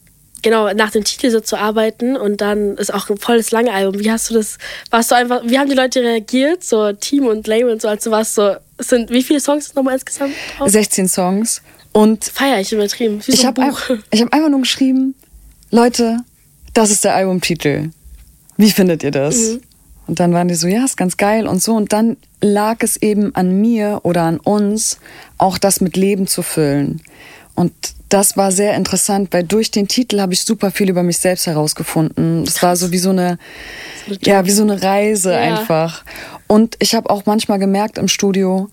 [0.43, 3.99] genau nach dem Titel so zu arbeiten und dann ist auch ein volles lange Album.
[3.99, 4.59] Wie hast du das?
[4.91, 5.43] Warst du einfach?
[5.45, 6.63] Wie haben die Leute reagiert?
[6.63, 8.55] So Team und Label und so, als du warst so.
[8.79, 10.33] Sind wie viele Songs nochmal insgesamt?
[10.57, 10.71] Drauf?
[10.71, 11.61] 16 Songs
[11.93, 13.21] und feier ich übertrieben.
[13.27, 15.15] Wie so ich habe hab einfach nur geschrieben,
[15.71, 16.19] Leute,
[16.75, 17.91] das ist der Albumtitel.
[18.57, 19.37] Wie findet ihr das?
[19.37, 19.61] Mhm.
[20.07, 21.75] Und dann waren die so, ja, ist ganz geil und so.
[21.75, 24.99] Und dann lag es eben an mir oder an uns,
[25.39, 27.01] auch das mit Leben zu füllen.
[27.55, 27.73] Und
[28.09, 31.47] das war sehr interessant, weil durch den Titel habe ich super viel über mich selbst
[31.47, 32.43] herausgefunden.
[32.43, 33.39] Es war so wie so eine,
[34.23, 35.39] ja, wie so eine Reise ja.
[35.39, 36.05] einfach.
[36.49, 38.69] Und ich habe auch manchmal gemerkt im Studio,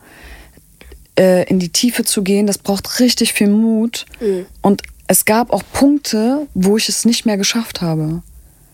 [1.19, 4.07] äh, in die Tiefe zu gehen, das braucht richtig viel Mut.
[4.19, 4.47] Mhm.
[4.62, 8.22] Und es gab auch Punkte, wo ich es nicht mehr geschafft habe.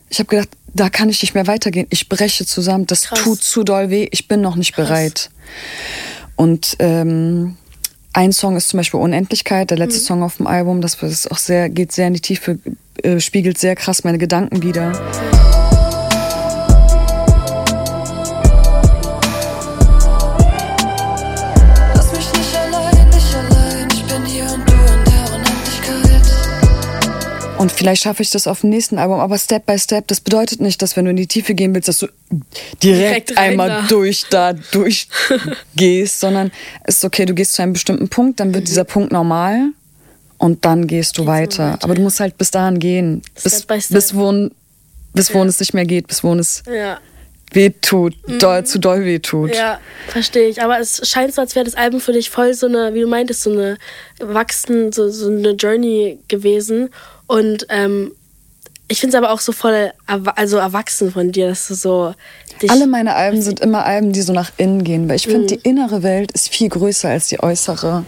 [0.09, 1.87] Ich habe gedacht, da kann ich nicht mehr weitergehen.
[1.89, 2.87] Ich breche zusammen.
[2.87, 3.19] Das Krass.
[3.19, 4.07] tut zu doll weh.
[4.11, 4.87] Ich bin noch nicht Krass.
[4.87, 5.29] bereit.
[6.35, 7.57] Und ähm,
[8.13, 10.05] ein Song ist zum Beispiel Unendlichkeit, der letzte mhm.
[10.05, 10.81] Song auf dem Album.
[10.81, 12.59] Das ist auch sehr, geht sehr in die Tiefe,
[13.01, 14.93] äh, spiegelt sehr krass meine Gedanken wieder.
[27.63, 30.59] Und vielleicht schaffe ich das auf dem nächsten Album, aber Step by Step, das bedeutet
[30.59, 32.07] nicht, dass wenn du in die Tiefe gehen willst, dass du
[32.83, 33.81] direkt, direkt einmal da.
[33.87, 36.51] durch da durchgehst, sondern
[36.83, 38.67] es ist okay, du gehst zu einem bestimmten Punkt, dann wird mhm.
[38.67, 39.69] dieser Punkt normal
[40.39, 41.71] und dann gehst du weiter.
[41.71, 41.83] weiter.
[41.83, 44.49] Aber du musst halt bis dahin gehen, bis, bis wo,
[45.13, 45.45] bis ja.
[45.45, 46.99] es nicht mehr geht, bis wo es ja.
[47.53, 48.39] wehtut, mhm.
[48.39, 49.55] doll, zu doll wehtut.
[49.55, 50.61] Ja, verstehe ich.
[50.61, 53.07] Aber es scheint so, als wäre das Album für dich voll so eine, wie du
[53.07, 53.77] meintest, so eine
[54.19, 56.89] wachsen, so, so eine Journey gewesen.
[57.33, 58.11] Und ähm,
[58.87, 59.91] ich finde es aber auch so voll
[60.35, 62.13] also erwachsen von dir, dass du so.
[62.67, 65.47] Alle meine Alben sind immer Alben, die so nach innen gehen, weil ich finde, mhm.
[65.47, 68.05] die innere Welt ist viel größer als die äußere.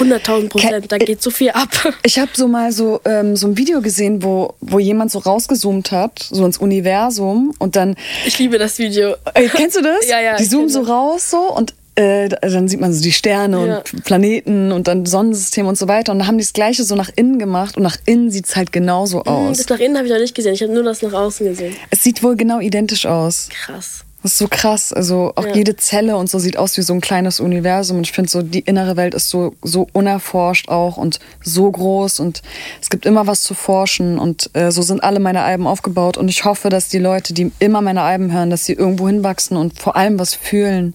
[0.00, 1.68] 100.000 Prozent, da geht so viel ab.
[2.02, 5.92] Ich habe so mal so, ähm, so ein Video gesehen, wo, wo jemand so rausgezoomt
[5.92, 7.94] hat, so ins Universum und dann.
[8.26, 9.14] Ich liebe das Video.
[9.34, 10.04] Ey, kennst du das?
[10.08, 10.36] ja, ja.
[10.36, 13.78] Die zoomen so raus so und äh, dann sieht man so die Sterne ja.
[13.78, 16.12] und Planeten und dann Sonnensystem und so weiter.
[16.12, 18.56] Und da haben die das Gleiche so nach innen gemacht und nach innen sieht es
[18.56, 19.58] halt genauso mhm, aus.
[19.58, 21.74] Das nach innen habe ich noch nicht gesehen, ich habe nur das nach außen gesehen.
[21.90, 23.48] Es sieht wohl genau identisch aus.
[23.50, 24.03] Krass.
[24.24, 24.94] Das ist so krass.
[24.94, 25.54] Also auch ja.
[25.54, 27.98] jede Zelle und so sieht aus wie so ein kleines Universum.
[27.98, 32.20] Und ich finde so, die innere Welt ist so, so unerforscht auch und so groß
[32.20, 32.40] und
[32.80, 34.18] es gibt immer was zu forschen.
[34.18, 36.16] Und äh, so sind alle meine Alben aufgebaut.
[36.16, 39.58] Und ich hoffe, dass die Leute, die immer meine Alben hören, dass sie irgendwo hinwachsen
[39.58, 40.94] und vor allem was fühlen.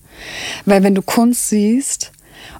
[0.65, 2.11] Weil wenn du Kunst siehst,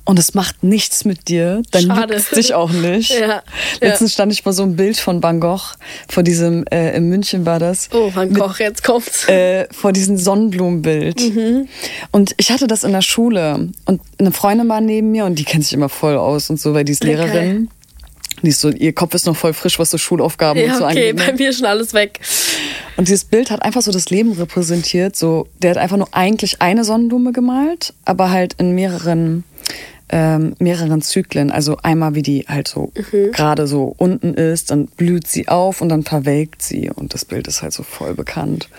[0.05, 3.11] und es macht nichts mit dir, dann juckt es dich auch nicht.
[3.19, 3.43] ja,
[3.79, 4.13] Letztens ja.
[4.15, 5.75] stand ich vor so einem Bild von Van Gogh,
[6.07, 7.89] vor diesem, äh, in München war das.
[7.93, 9.27] Oh, Van Gogh, mit, jetzt kommt's.
[9.27, 11.35] Äh, vor diesem Sonnenblumenbild.
[11.35, 11.67] Mhm.
[12.11, 15.43] Und ich hatte das in der Schule und eine Freundin war neben mir und die
[15.43, 17.67] kennt sich immer voll aus und so, weil die ist Lehrerin.
[17.67, 17.75] Okay.
[18.41, 20.85] Die ist so, ihr Kopf ist noch voll frisch, was so Schulaufgaben ja, und so
[20.85, 21.13] okay, angeht.
[21.13, 21.31] Okay, ne?
[21.31, 22.19] bei mir ist schon alles weg.
[22.95, 25.15] Und dieses Bild hat einfach so das Leben repräsentiert.
[25.15, 29.43] So, der hat einfach nur eigentlich eine Sonnenblume gemalt, aber halt in mehreren
[30.09, 31.51] ähm, mehreren Zyklen.
[31.51, 33.31] Also einmal, wie die halt so mhm.
[33.31, 36.89] gerade so unten ist, dann blüht sie auf und dann verwelkt sie.
[36.93, 38.69] Und das Bild ist halt so voll bekannt.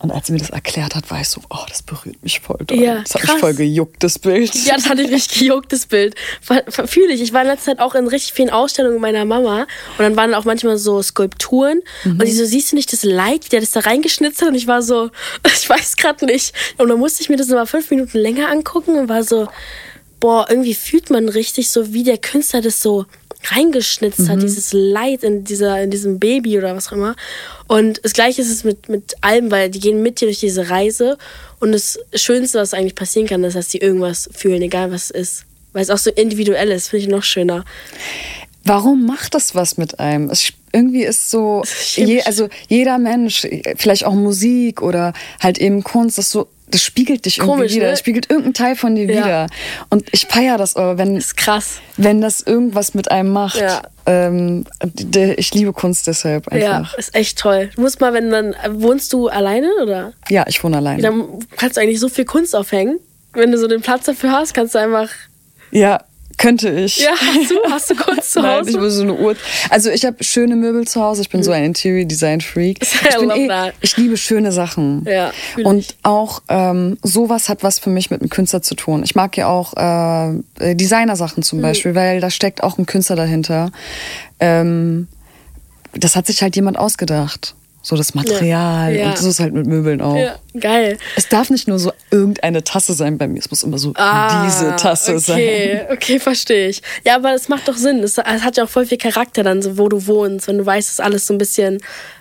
[0.00, 2.60] Und als sie mir das erklärt hat, war ich so, oh, das berührt mich voll
[2.64, 2.78] doll.
[2.78, 4.54] Ja, das hat mich voll gejuckt, das Bild.
[4.54, 6.14] Ja, das hatte ich richtig gejuckt, das Bild.
[6.40, 7.20] Fühle ich.
[7.20, 9.62] Ich war in letzter Zeit auch in richtig vielen Ausstellungen meiner Mama.
[9.62, 11.80] Und dann waren auch manchmal so Skulpturen.
[12.04, 12.12] Mhm.
[12.12, 14.50] Und die so, siehst du nicht das Leid, der das da reingeschnitzt hat?
[14.50, 15.10] Und ich war so,
[15.46, 16.54] ich weiß gerade nicht.
[16.76, 19.48] Und dann musste ich mir das nochmal fünf Minuten länger angucken und war so,
[20.20, 23.06] boah, irgendwie fühlt man richtig so, wie der Künstler das so
[23.50, 24.28] reingeschnitzt Mhm.
[24.28, 27.14] hat, dieses Leid in, dieser, in diesem Baby oder was auch immer.
[27.68, 30.70] Und das Gleiche ist es mit, mit allem, weil die gehen mit dir durch diese
[30.70, 31.18] Reise.
[31.60, 35.10] Und das Schönste, was eigentlich passieren kann, ist, dass die irgendwas fühlen, egal was es
[35.10, 35.44] ist.
[35.72, 37.64] Weil es auch so individuell ist, finde ich noch schöner.
[38.64, 40.30] Warum macht das was mit einem?
[40.30, 41.62] Es, irgendwie ist so,
[41.94, 47.24] je, also jeder Mensch, vielleicht auch Musik oder halt eben Kunst, das so, das spiegelt
[47.24, 47.84] dich irgendwie Komisch, wieder.
[47.86, 47.90] ne?
[47.92, 49.12] Das spiegelt irgendein Teil von dir Ja.
[49.24, 49.46] wieder.
[49.90, 51.80] Und ich feiere das aber, wenn, Das ist krass.
[51.96, 53.60] wenn das irgendwas mit einem macht.
[53.60, 53.82] Ja.
[54.06, 54.64] Ähm,
[55.36, 56.94] ich liebe Kunst deshalb Ja, einfach.
[56.98, 57.70] ist echt toll.
[57.74, 60.12] Du musst mal, wenn dann, wohnst du alleine oder?
[60.30, 61.02] Ja, ich wohne alleine.
[61.02, 61.24] Dann
[61.56, 62.98] kannst du eigentlich so viel Kunst aufhängen.
[63.34, 65.10] Wenn du so den Platz dafür hast, kannst du einfach.
[65.70, 66.00] Ja,
[66.38, 66.98] könnte ich.
[66.98, 67.56] Ja, hast du?
[67.70, 68.70] Hast du Kunst zu Nein, Hause?
[68.70, 69.36] ich muss so eine Uhr.
[69.70, 71.20] Also ich habe schöne Möbel zu Hause.
[71.22, 72.78] Ich bin so ein Interior Design Freak.
[73.10, 75.04] Ich, bin eh, ich liebe schöne Sachen.
[75.08, 75.32] Ja,
[75.64, 75.96] Und ich.
[76.02, 79.02] auch ähm, sowas hat was für mich mit einem Künstler zu tun.
[79.04, 81.42] Ich mag ja auch äh, Designersachen Mhm.
[81.42, 83.70] zum Beispiel, weil da steckt auch ein Künstler dahinter.
[84.40, 85.08] Ähm,
[85.92, 87.54] das hat sich halt jemand ausgedacht.
[87.88, 89.06] So das Material Ja.
[89.08, 90.14] und so ist halt mit Möbeln auch.
[90.14, 90.98] Ja, geil.
[91.16, 93.38] Es darf nicht nur so irgendeine Tasse sein bei mir.
[93.38, 95.36] Es muss immer so Ah, diese Tasse sein.
[95.38, 96.82] okay, Okay, verstehe ich.
[97.06, 98.00] Ja, aber es macht doch Sinn.
[98.02, 100.66] Es, es hat ja auch voll viel Charakter dann, so wo du wohnst, wenn du
[100.66, 101.78] weißt, dass alles so ein bisschen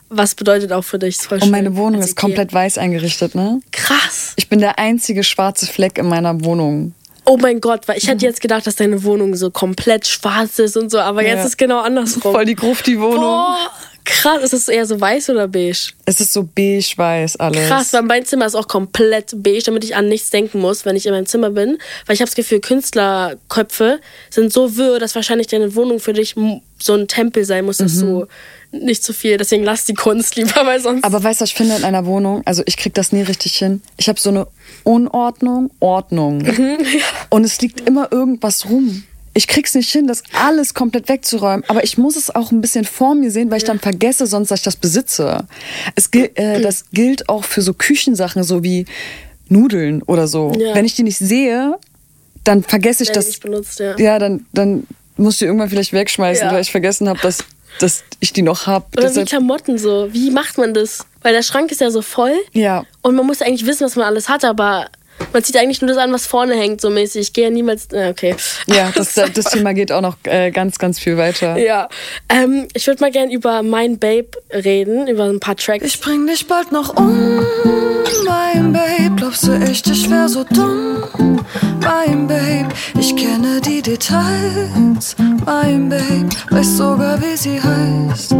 [0.09, 1.17] was bedeutet auch für dich.
[1.29, 1.75] Und meine.
[1.75, 3.59] Wohnung ist komplett weiß eingerichtet, ne?
[3.73, 4.31] krass.
[4.37, 6.93] Ich bin der einzige schwarze Fleck in meiner Wohnung.
[7.25, 10.77] Oh mein Gott, weil ich hätte jetzt gedacht, dass deine Wohnung so komplett schwarz ist
[10.77, 11.43] und so, aber jetzt Ja.
[11.43, 12.21] ist genau andersrum.
[12.31, 13.19] Voll die Grufti-Wohnung.
[13.19, 13.57] Boah,
[14.07, 14.41] krass.
[14.43, 15.91] Ist es eher so weiß oder beige?
[16.05, 17.67] Es ist so beige-weiß alles.
[17.67, 20.95] Krass, weil mein Zimmer ist auch komplett beige, damit ich an nichts denken muss, wenn
[20.95, 21.77] ich in meinem Zimmer bin.
[22.05, 26.35] Weil ich habe das Gefühl, Künstlerköpfe sind so wirr, dass wahrscheinlich deine Wohnung für dich
[26.79, 28.27] so ein Tempel sein muss, dass du
[28.71, 29.37] nicht zu viel.
[29.37, 31.03] Deswegen lass die Kunst lieber, weil sonst.
[31.03, 32.41] Aber weißt du, was ich finde in einer Wohnung?
[32.45, 33.81] Also ich krieg das nie richtig hin.
[33.97, 34.47] Ich habe so eine
[34.83, 36.39] Unordnung, Ordnung.
[36.39, 36.77] Mhm,
[37.29, 39.03] Und es liegt immer irgendwas rum.
[39.37, 41.63] Ich krieg's nicht hin, das alles komplett wegzuräumen.
[41.67, 44.49] Aber ich muss es auch ein bisschen vor mir sehen, weil ich dann vergesse sonst,
[44.49, 45.45] dass ich das besitze.
[45.93, 48.87] Es, äh, das gilt auch für so Küchensachen, so wie
[49.47, 50.53] Nudeln oder so.
[50.57, 50.73] Ja.
[50.73, 51.77] Wenn ich die nicht sehe,
[52.43, 53.27] dann vergesse ich das.
[53.27, 53.95] nicht benutzt, ja.
[53.99, 56.53] ja, dann, dann muss ich die irgendwann vielleicht wegschmeißen, Ja.
[56.53, 57.43] weil ich vergessen habe, dass,
[57.79, 58.87] dass ich die noch habe.
[58.97, 60.07] Oder wie Klamotten so.
[60.11, 61.05] Wie macht man das?
[61.21, 62.33] Weil der Schrank ist ja so voll.
[62.53, 62.85] Ja.
[63.03, 64.87] Und man muss eigentlich wissen, was man alles hat, aber
[65.33, 67.21] man zieht eigentlich nur das an, was vorne hängt, so mäßig.
[67.21, 67.87] Ich gehe ja niemals.
[67.91, 68.35] Ja, okay.
[68.67, 71.57] Ja, das, das Thema geht auch noch äh, ganz, ganz viel weiter.
[71.57, 71.89] Ja.
[72.29, 75.85] Ähm, ich würde mal gerne über mein Babe reden, über ein paar Tracks.
[75.85, 77.45] Ich bring dich bald noch um,
[78.25, 79.15] mein Babe.
[79.15, 81.03] Glaubst du echt, ich wär so dumm,
[81.81, 82.69] mein Babe?
[82.99, 86.29] Ich kenne die Details, mein Babe.
[86.49, 88.35] Weiß sogar, wie sie heißt.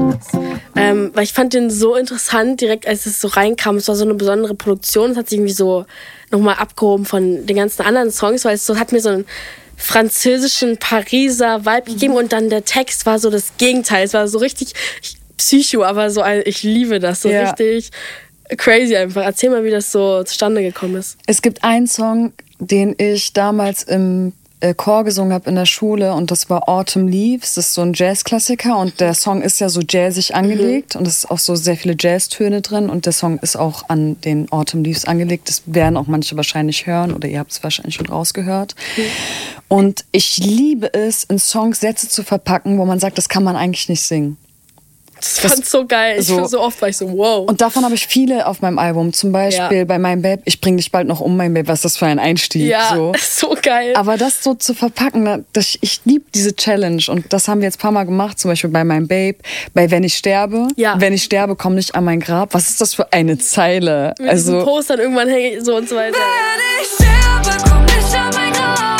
[0.75, 3.77] Ähm, weil ich fand den so interessant, direkt als es so reinkam.
[3.77, 5.11] Es war so eine besondere Produktion.
[5.11, 5.85] Es hat sich irgendwie so
[6.31, 9.25] nochmal abgehoben von den ganzen anderen Songs, weil es so hat mir so einen
[9.75, 14.05] französischen Pariser Vibe gegeben und dann der Text war so das Gegenteil.
[14.05, 14.73] Es war so richtig
[15.37, 17.51] Psycho, aber so ein, ich liebe das so Ja.
[17.51, 17.91] richtig
[18.57, 19.23] crazy einfach.
[19.23, 21.17] Erzähl mal, wie das so zustande gekommen ist.
[21.27, 26.13] Es gibt einen Song, den ich damals im äh, Chor gesungen habe in der Schule
[26.13, 27.53] und das war Autumn Leaves.
[27.53, 31.19] Das ist so ein Jazzklassiker und der Song ist ja so jazzig angelegt und es
[31.19, 34.83] ist auch so sehr viele Jazztöne drin und der Song ist auch an den Autumn
[34.83, 35.49] Leaves angelegt.
[35.49, 38.75] Das werden auch manche wahrscheinlich hören oder ihr habt es wahrscheinlich schon rausgehört.
[39.67, 43.55] Und ich liebe es, in Songs Sätze zu verpacken, wo man sagt, das kann man
[43.55, 44.37] eigentlich nicht singen.
[45.19, 46.17] Das fand ich so geil.
[46.19, 47.47] Ich so- so, so oft war ich so, wow.
[47.49, 49.13] Und davon habe ich viele auf meinem Album.
[49.13, 49.86] Zum Beispiel Ja.
[49.86, 51.67] bei meinem Babe, ich bring dich bald noch um, mein Babe.
[51.67, 52.63] Was ist das für ein Einstieg?
[52.67, 53.13] ja, So.
[53.49, 53.93] so geil.
[53.95, 57.03] Aber das so zu verpacken, da- das, ich liebe diese Challenge.
[57.10, 59.38] Und das haben wir jetzt ein paar Mal gemacht, zum Beispiel bei meinem Babe,
[59.73, 60.67] bei Wenn ich sterbe.
[60.75, 60.95] Ja.
[60.99, 62.53] Wenn ich sterbe, komm nicht an mein Grab.
[62.53, 64.13] Was ist das für eine Zeile?
[64.19, 66.17] Mit Also, Postern irgendwann hänge ich so und so weiter.
[66.17, 68.96] Wenn ich sterbe, komm nicht an mein Grab.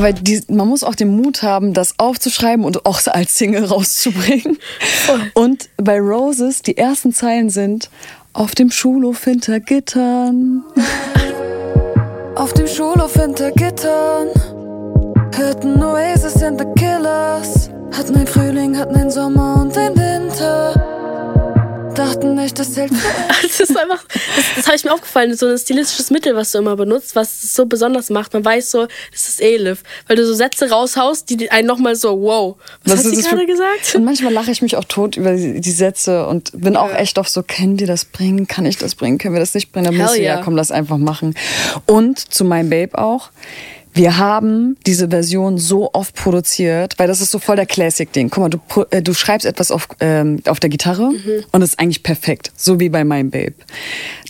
[0.00, 4.58] Aber die, man muss auch den Mut haben, das aufzuschreiben und auch als Single rauszubringen.
[5.34, 7.90] Und bei Roses, die ersten Zeilen sind,
[8.32, 10.64] auf dem Schulhof hinter Gittern.
[12.34, 14.28] Auf dem Schulhof hinter Gittern
[15.36, 17.68] hörten Oasis and the Killers.
[17.92, 21.09] Hatten ein Frühling, hatten ein Sommer und ein Winter.
[21.94, 22.92] Dachten nicht, das hält
[23.42, 26.58] Das ist einfach, das, das habe ich mir aufgefallen, so ein stilistisches Mittel, was du
[26.58, 28.32] immer benutzt, was es so besonders macht.
[28.32, 29.82] Man weiß so, das ist Elif.
[30.06, 33.94] Weil du so Sätze raushaust, die einen nochmal so, wow, was, hast du gerade gesagt?
[33.94, 37.18] Und manchmal lache ich mich auch tot über die, die Sätze und bin auch echt
[37.18, 38.46] oft so, können wir das bringen?
[38.46, 39.18] Kann ich das bringen?
[39.18, 39.86] Können wir das nicht bringen?
[39.86, 40.42] Dann muss ich, ja, yeah.
[40.42, 41.34] komm, lass einfach machen.
[41.86, 43.30] Und zu meinem Babe auch,
[43.92, 48.30] wir haben diese Version so oft produziert, weil das ist so voll der Classic-Ding.
[48.30, 51.10] Guck mal, du, äh, du schreibst etwas auf, ähm, auf der Gitarre
[51.52, 53.54] und es ist eigentlich perfekt, so wie bei meinem Babe.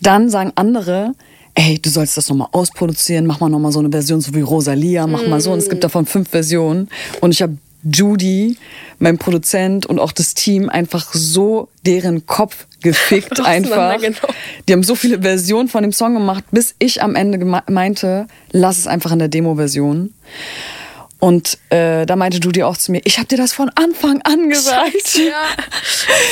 [0.00, 1.12] Dann sagen andere,
[1.54, 5.06] ey, du sollst das nochmal ausproduzieren, mach mal nochmal so eine Version, so wie Rosalia,
[5.06, 5.52] mach mal so.
[5.52, 6.88] Und es gibt davon fünf Versionen.
[7.20, 8.56] Und ich habe Judy,
[8.98, 13.70] mein Produzent und auch das Team einfach so deren Kopf gefickt einfach.
[13.70, 14.36] Auseinandergenommen.
[14.68, 18.78] Die haben so viele Versionen von dem Song gemacht, bis ich am Ende meinte, lass
[18.78, 20.12] es einfach in der Demo-Version.
[21.20, 24.48] Und äh, da meinte Judy auch zu mir, ich habe dir das von Anfang an
[24.48, 24.92] gesagt.
[24.92, 25.34] Scheiße, ja.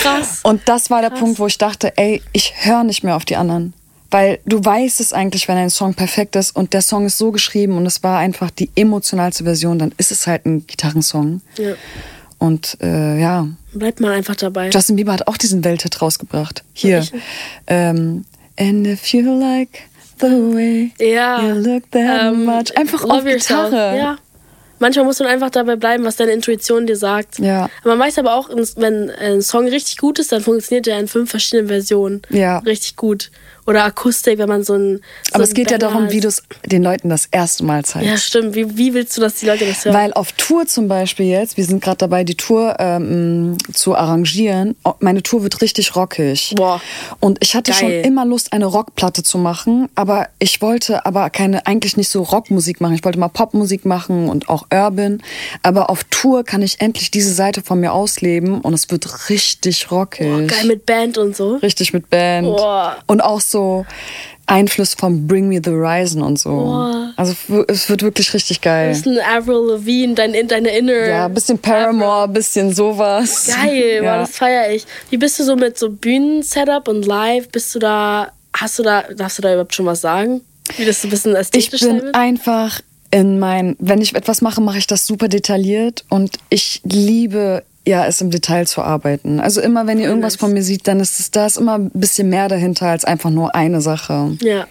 [0.03, 0.41] Krass.
[0.43, 3.37] Und das war der Punkt, wo ich dachte, ey, ich höre nicht mehr auf die
[3.37, 3.75] anderen.
[4.11, 7.31] Weil du weißt es eigentlich, wenn ein Song perfekt ist und der Song ist so
[7.31, 11.43] geschrieben und es war einfach die emotionalste Version, dann ist es halt ein Gitarrensong.
[11.59, 11.75] Ja.
[12.39, 13.47] Und äh, ja,
[13.79, 14.71] Bleibt mal einfach dabei.
[14.71, 16.65] Justin Bieber hat auch diesen Welthit rausgebracht.
[16.73, 17.05] Hier.
[17.67, 18.25] Ähm,
[18.61, 19.83] And if you like
[20.21, 21.41] the way Ja.
[21.43, 22.77] you look that Ähm, much.
[22.77, 23.71] Einfach auf yourself.
[23.71, 23.97] Gitarre.
[23.97, 24.19] Ja.
[24.79, 27.39] Manchmal muss man einfach dabei bleiben, was deine Intuition dir sagt.
[27.39, 27.69] Ja.
[27.85, 31.31] Man weiß aber auch, wenn ein Song richtig gut ist, dann funktioniert er in fünf
[31.31, 32.23] verschiedenen Versionen.
[32.31, 32.59] Ja.
[32.59, 33.31] Richtig gut.
[33.69, 35.01] Oder Akustik, wenn man so ein.
[35.27, 36.13] So Aber es geht ja Banger darum, hat.
[36.13, 38.09] wie du es den Leuten das erste Mal zeigst.
[38.09, 38.55] Ja, stimmt.
[38.55, 39.95] Wie, wie willst du, dass die Leute das hören?
[39.95, 44.75] Weil auf Tour zum Beispiel jetzt, wir sind gerade dabei, die Tour ähm, zu arrangieren.
[44.85, 46.55] Oh, Meine Tour wird richtig rockig.
[46.57, 46.81] Boah.
[47.21, 47.81] Und ich hatte Geil.
[47.81, 52.23] schon immer Lust, eine Rockplatte zu machen, aber ich wollte aber keine, eigentlich nicht so
[52.23, 52.95] Rockmusik machen.
[52.95, 55.23] Ich wollte mal Popmusik machen und auch Urban.
[55.63, 59.91] Aber auf Tour kann ich endlich diese Seite von mir ausleben und es wird richtig
[59.91, 60.29] rockig.
[60.29, 61.57] Boah, geil mit Band und so.
[61.57, 62.47] Richtig mit Band.
[62.47, 62.97] Boah.
[63.07, 63.87] Und auch so
[64.49, 66.51] Einfluss von Bring Me the Horizon und so.
[66.51, 67.13] Boah.
[67.17, 67.35] Also
[67.69, 68.89] es wird wirklich richtig geil.
[68.89, 71.07] Bisschen Avril Lavigne, dein, deine Inner.
[71.07, 73.51] Ja, ein bisschen Paramore, ein bisschen sowas.
[73.63, 74.15] Geil, ja.
[74.15, 74.87] boah, das feiere ich.
[75.11, 77.49] Wie bist du so mit so Bühnen-Setup und Live?
[77.51, 80.41] Bist du da, hast du da, darfst du da überhaupt schon was sagen?
[80.77, 84.43] Wie das so ein bisschen Ich ästhetisch sein bin einfach in mein, wenn ich etwas
[84.43, 89.41] mache, mache ich das super detailliert und ich liebe ja, es im Detail zu arbeiten.
[89.41, 91.91] Also immer, wenn ihr irgendwas von mir seht, dann ist es da ist immer ein
[91.95, 94.37] bisschen mehr dahinter als einfach nur eine Sache.
[94.43, 94.67] Ja.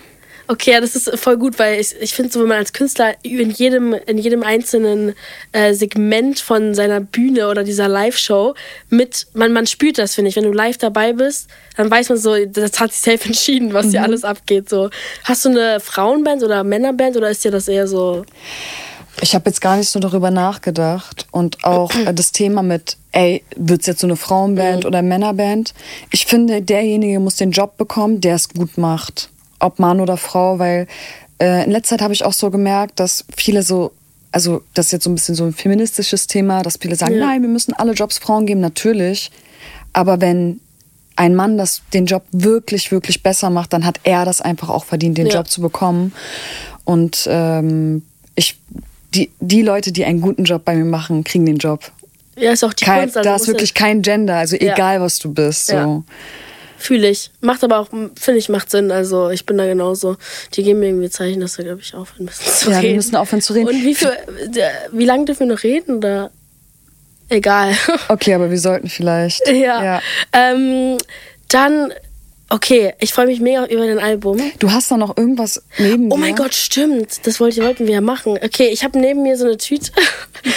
[0.50, 3.16] Okay, ja, das ist voll gut, weil ich, ich finde so, wenn man als Künstler
[3.22, 5.14] in jedem, in jedem einzelnen
[5.52, 8.54] äh, Segment von seiner Bühne oder dieser Live-Show
[8.90, 10.38] mit, man, man spürt das, finde ich.
[10.38, 13.88] Wenn du live dabei bist, dann weiß man so, das hat sich selbst entschieden, was
[13.88, 13.92] Mhm.
[13.92, 14.70] hier alles abgeht.
[14.70, 14.90] So.
[15.26, 18.24] Hast du eine Frauenband oder Männerband oder ist dir das eher so.
[19.20, 23.86] Ich habe jetzt gar nicht so darüber nachgedacht und auch das Thema mit, ey, wird's
[23.88, 25.74] jetzt so eine Frauenband oder Männerband?
[26.12, 30.60] Ich finde, derjenige muss den Job bekommen, der es gut macht, ob Mann oder Frau,
[30.60, 30.88] weil
[31.40, 33.92] äh, in letzter Zeit habe ich auch so gemerkt, dass viele so,
[34.32, 37.26] also das ist jetzt so ein bisschen so ein feministisches Thema, dass viele sagen, Ja.
[37.28, 39.32] nein, wir müssen alle Jobs Frauen geben, natürlich,
[39.94, 40.60] aber wenn
[41.16, 44.86] ein Mann das den Job wirklich, wirklich besser macht, dann hat er das einfach auch
[44.86, 45.36] verdient, den Ja.
[45.36, 46.14] Job zu bekommen.
[46.86, 48.04] Und ähm,
[48.36, 48.60] ich,
[49.16, 51.92] die, die Leute, die einen guten Job bei mir machen, kriegen den Job.
[52.36, 53.18] Ja, ist auch die Kein, Kunst.
[53.18, 54.74] Also da ist wirklich kein Gender, also Ja.
[54.74, 55.68] egal was du bist.
[55.68, 56.04] So.
[56.78, 56.84] Ja.
[56.84, 57.32] Fühle ich.
[57.42, 58.92] Macht aber auch, finde ich, macht Sinn.
[58.92, 60.18] Also ich bin da genauso.
[60.54, 62.90] Die geben mir irgendwie Zeichen, dass wir, glaube ich, aufhören müssen zu Ja, reden.
[62.90, 63.68] wir müssen aufhören zu reden.
[63.70, 64.12] Und wie viel,
[64.92, 65.98] wie lange dürfen wir noch reden?
[65.98, 66.32] Oder?
[67.30, 67.74] Egal.
[68.10, 69.46] Okay, aber wir sollten vielleicht.
[69.48, 69.84] ja.
[69.84, 70.02] ja.
[70.34, 70.98] Ähm,
[71.50, 71.92] dann,
[72.50, 74.40] okay, ich freue mich mega über dein Album.
[74.60, 76.22] Du hast da noch irgendwas neben Oh dir?
[76.22, 77.26] mein Gott, stimmt.
[77.28, 78.40] Das wollte, wollten wir ja machen.
[78.42, 79.92] Okay, ich habe neben mir so eine Tüte.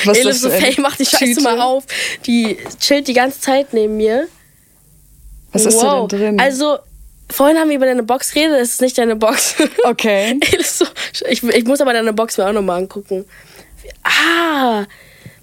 [0.05, 1.85] Was ist Elif das für Sophie eine macht die Scheiße mal auf.
[2.27, 4.29] Die chillt die ganze Zeit neben mir.
[5.53, 6.41] Was ist da denn drin?
[6.41, 6.79] Also,
[7.31, 9.55] vorhin haben wir über deine Box geredet, das ist nicht deine Box.
[9.85, 10.39] Okay.
[10.63, 10.85] So,
[11.29, 13.25] ich, ich muss aber deine Box mir auch nochmal angucken.
[14.05, 14.85] Ah,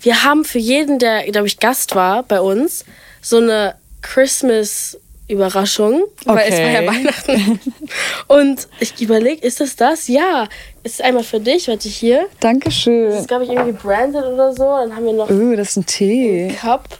[0.01, 2.85] wir haben für jeden, der, glaube ich, Gast war bei uns,
[3.21, 6.87] so eine Christmas-Überraschung, weil es war ja Okay.
[6.87, 7.59] Weihnachten.
[8.27, 10.07] Und ich überlege, ist das das?
[10.07, 10.47] Ja,
[10.83, 12.21] es ist einmal für dich, warte hier.
[12.31, 13.11] Das Dankeschön.
[13.11, 14.63] ist, glaube ich, irgendwie branded oder so.
[14.63, 16.55] Dann haben wir noch Oh, das ist ein Tee.
[16.59, 16.99] Cup.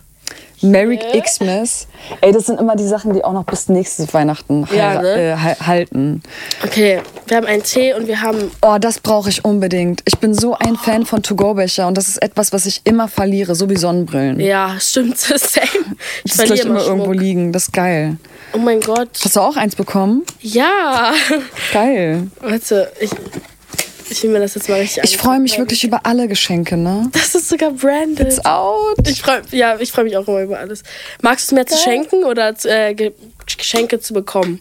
[0.61, 1.87] Merry Xmas.
[2.21, 5.33] Ey, das sind immer die Sachen, die auch noch bis nächstes Weihnachten Ja, ne?
[5.33, 6.23] äh, hal- halten.
[6.63, 10.01] Okay, wir haben einen Tee und wir haben Oh, das brauche ich unbedingt.
[10.05, 13.55] Ich bin so ein Fan von To-Go-Becher und das ist etwas, was ich immer verliere,
[13.55, 14.39] so wie Sonnenbrillen.
[14.39, 15.37] Ja, stimmt, same.
[16.23, 17.51] Ich das gleich immer immer irgendwo liegen.
[17.51, 18.17] Das ist geil.
[18.53, 19.09] Oh mein Gott.
[19.23, 20.23] Hast du auch eins bekommen?
[20.41, 21.11] Ja.
[21.73, 22.27] Geil.
[22.41, 23.11] Warte, ich,
[24.09, 27.09] ich will mir das jetzt mal richtig Ich freue mich wirklich über alle Geschenke, ne?
[27.13, 28.27] Das ist sogar branded.
[28.27, 28.95] It's out.
[29.07, 30.83] Ich freu, ja, ich freue mich auch immer über alles.
[31.21, 33.13] Magst du es mehr zu schenken oder äh, Ge-
[33.57, 34.59] Geschenke zu bekommen?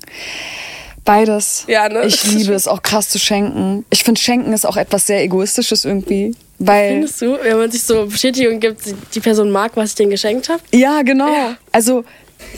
[1.04, 1.64] Beides.
[1.68, 2.04] Ja, ne?
[2.06, 3.84] Ich liebe es auch krass zu schenken.
[3.90, 6.34] Ich finde, Schenken ist auch etwas sehr Egoistisches irgendwie.
[6.58, 6.90] Weil.
[6.92, 8.80] Findest du, wenn man sich so Bestätigung gibt,
[9.14, 10.62] die Person mag, was ich denen geschenkt habe?
[10.72, 11.28] Ja, genau.
[11.70, 12.04] Also,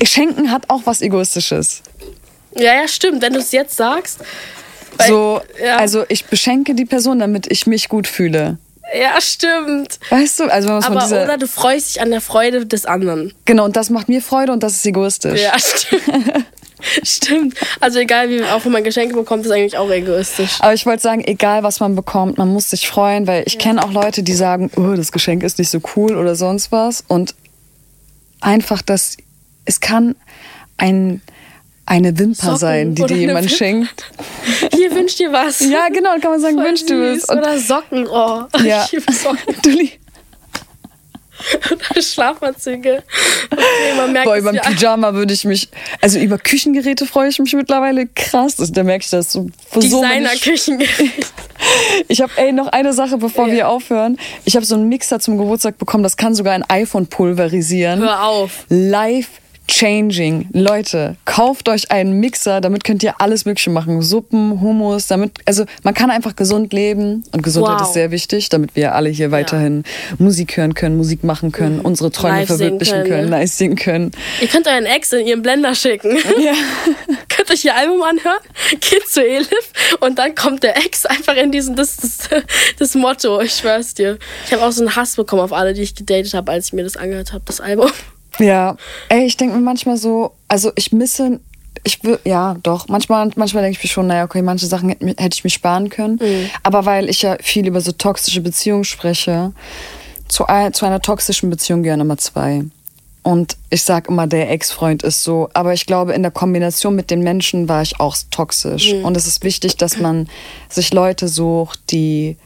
[0.02, 1.82] Schenken hat auch was Egoistisches.
[2.56, 3.20] Ja, ja, stimmt.
[3.22, 4.20] Wenn du es jetzt sagst,
[5.06, 5.76] so, ja.
[5.76, 8.58] also ich beschenke die Person, damit ich mich gut fühle.
[8.98, 10.00] Ja, stimmt.
[10.08, 12.86] Weißt du, also was von Aber dieser, oder du freust dich an der Freude des
[12.86, 13.34] anderen.
[13.44, 15.42] genau, und das macht mir Freude und das ist egoistisch.
[15.42, 16.46] Ja, stimmt.
[17.02, 17.54] stimmt.
[17.80, 20.56] Also egal, wie auch wenn man Geschenke bekommt, ist eigentlich auch egoistisch.
[20.60, 23.84] Aber ich wollte sagen, egal was man bekommt, man muss sich freuen, weil ich kenne
[23.84, 27.04] auch Leute, die sagen, oh, das Geschenk ist nicht so cool oder sonst was.
[27.08, 27.34] Und
[28.40, 29.16] einfach das,
[29.64, 30.14] es kann
[30.78, 31.20] ein,
[31.88, 33.56] eine Wimper Socken sein, die dir jemand Wimper.
[33.56, 34.04] schenkt.
[34.74, 35.60] Hier wünscht dir was.
[35.60, 37.28] Ja, genau, kann man sagen, Voll wünsch dir was.
[37.28, 38.06] Oder Socken.
[38.06, 38.84] Oh, ja.
[38.86, 39.54] ich liebe Socken.
[39.62, 39.98] Du lieb-
[41.92, 43.02] Oder Schlafanzüge.
[43.50, 43.62] Okay,
[43.96, 44.60] man merkt Boah, über ja.
[44.62, 45.68] Pyjama würde ich mich,
[46.00, 48.56] also über Küchengeräte freue ich mich mittlerweile krass.
[48.56, 49.46] Das, da merke ich das so.
[49.72, 50.82] so Designer-Küchen.
[52.06, 53.52] Ich habe, ey, noch eine Sache, bevor Ja.
[53.52, 54.16] wir aufhören.
[54.44, 57.98] Ich habe so einen Mixer zum Geburtstag bekommen, das kann sogar ein iPhone pulverisieren.
[58.00, 58.64] Hör auf.
[58.68, 59.28] Life
[59.68, 60.48] changing.
[60.52, 64.02] Leute, kauft euch einen Mixer, damit könnt ihr alles Mögliche machen.
[64.02, 67.86] Suppen, Hummus, damit, also man kann einfach gesund leben und Gesundheit Wow.
[67.86, 69.84] ist sehr wichtig, damit wir alle hier weiterhin
[70.18, 72.38] Musik hören können, Musik machen können, unsere Träume Mhm.
[72.40, 73.30] Live verwirklichen können, können, ne?
[73.30, 74.10] live singen können.
[74.40, 76.16] Ihr könnt euren Ex in ihren Blender schicken.
[76.38, 76.52] Ja.
[77.28, 78.38] könnt euch ihr Album anhören,
[78.80, 79.48] geht zu Elif
[80.00, 82.18] und dann kommt der Ex einfach in diesen, das, das,
[82.78, 84.18] das Motto, ich schwör's dir.
[84.46, 86.72] Ich habe auch so einen Hass bekommen auf alle, die ich gedatet habe, als ich
[86.72, 87.90] mir das angehört habe, das Album.
[88.38, 88.76] Ja,
[89.08, 91.40] ey, ich denke mir manchmal so, also ich misse,
[91.84, 95.06] ich will, ja, doch, manchmal, manchmal denke ich mir schon, naja, okay, manche Sachen hätte,
[95.06, 96.18] hätte ich mir sparen können.
[96.62, 99.52] Aber weil ich ja viel über so toxische Beziehungen spreche,
[100.28, 102.64] zu, zu einer toxischen Beziehung gehören immer zwei.
[103.22, 105.50] Und ich sag immer, der Ex-Freund ist so.
[105.52, 108.94] Aber ich glaube, in der Kombination mit den Menschen war ich auch toxisch.
[109.02, 110.28] Und es ist wichtig, dass man
[110.68, 112.36] sich Leute sucht, die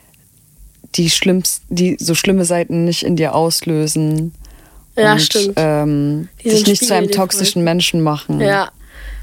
[0.95, 4.35] die schlimmst, die so schlimme Seiten nicht in dir auslösen.
[4.97, 5.55] Ja, und, stimmt.
[5.57, 8.41] Ähm, dich nicht zu einem toxischen Menschen machen.
[8.41, 8.71] Ja.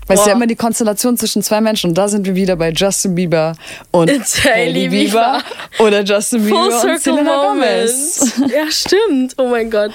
[0.10, 1.92] Weil es ist ja immer die Konstellation zwischen zwei Menschen.
[1.92, 3.56] Und da sind wir wieder bei Justin Bieber
[3.92, 4.10] und
[4.44, 5.44] Hailey Bieber.
[5.78, 7.50] Oder Justin Bieber Full und Selena.
[7.50, 8.34] Gomez.
[8.52, 9.36] Ja, stimmt.
[9.38, 9.92] Oh mein Gott.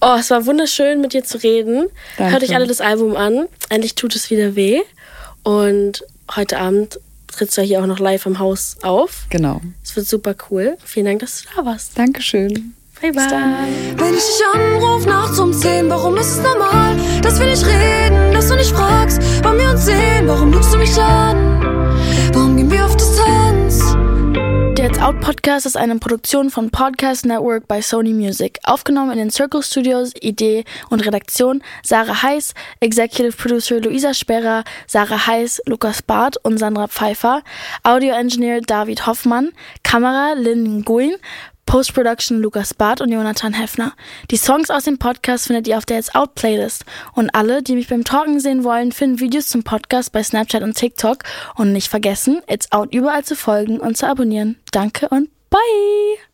[0.00, 1.86] Oh, es war wunderschön, mit dir zu reden.
[2.18, 2.32] Danke.
[2.32, 3.46] Hört euch alle das Album an.
[3.68, 4.80] Endlich tut es wieder weh.
[5.44, 6.04] Und
[6.34, 6.98] heute Abend
[7.28, 9.26] trittst du ja hier auch noch live im Haus auf.
[9.30, 9.60] Genau.
[9.84, 10.76] Es wird super cool.
[10.84, 11.96] Vielen Dank, dass du da warst.
[11.96, 12.74] Dankeschön.
[13.02, 13.26] Bye, bye.
[13.96, 18.32] Wenn ich dich anruf nachts um 10, warum ist es normal, dass wir nicht reden,
[18.32, 21.60] dass du nicht fragst, wann wir uns sehen, warum lügst du mich an?
[22.32, 23.96] Warum gehen wir auf Distanz?
[24.78, 28.60] Der It's Out Podcast ist eine Produktion von Podcast Network bei Sony Music.
[28.62, 35.26] Aufgenommen in den Circle Studios, Idee und Redaktion Sarah Heiß, Executive Producer Luisa Sperrer, Sarah
[35.26, 37.42] Heiß, Lukas Barth und Sandra Pfeiffer,
[37.82, 39.50] Audio Engineer David Hoffmann,
[39.82, 41.16] Kamera Lynn Nguyen,
[41.66, 43.92] Post-Production Lukas Barth und Jonathan Heffner.
[44.30, 46.84] Die Songs aus dem Podcast findet ihr auf der It's Out Playlist.
[47.14, 50.76] Und alle, die mich beim Talken sehen wollen, finden Videos zum Podcast bei Snapchat und
[50.76, 51.24] TikTok.
[51.56, 54.58] Und nicht vergessen, It's Out überall zu folgen und zu abonnieren.
[54.70, 56.31] Danke und bye!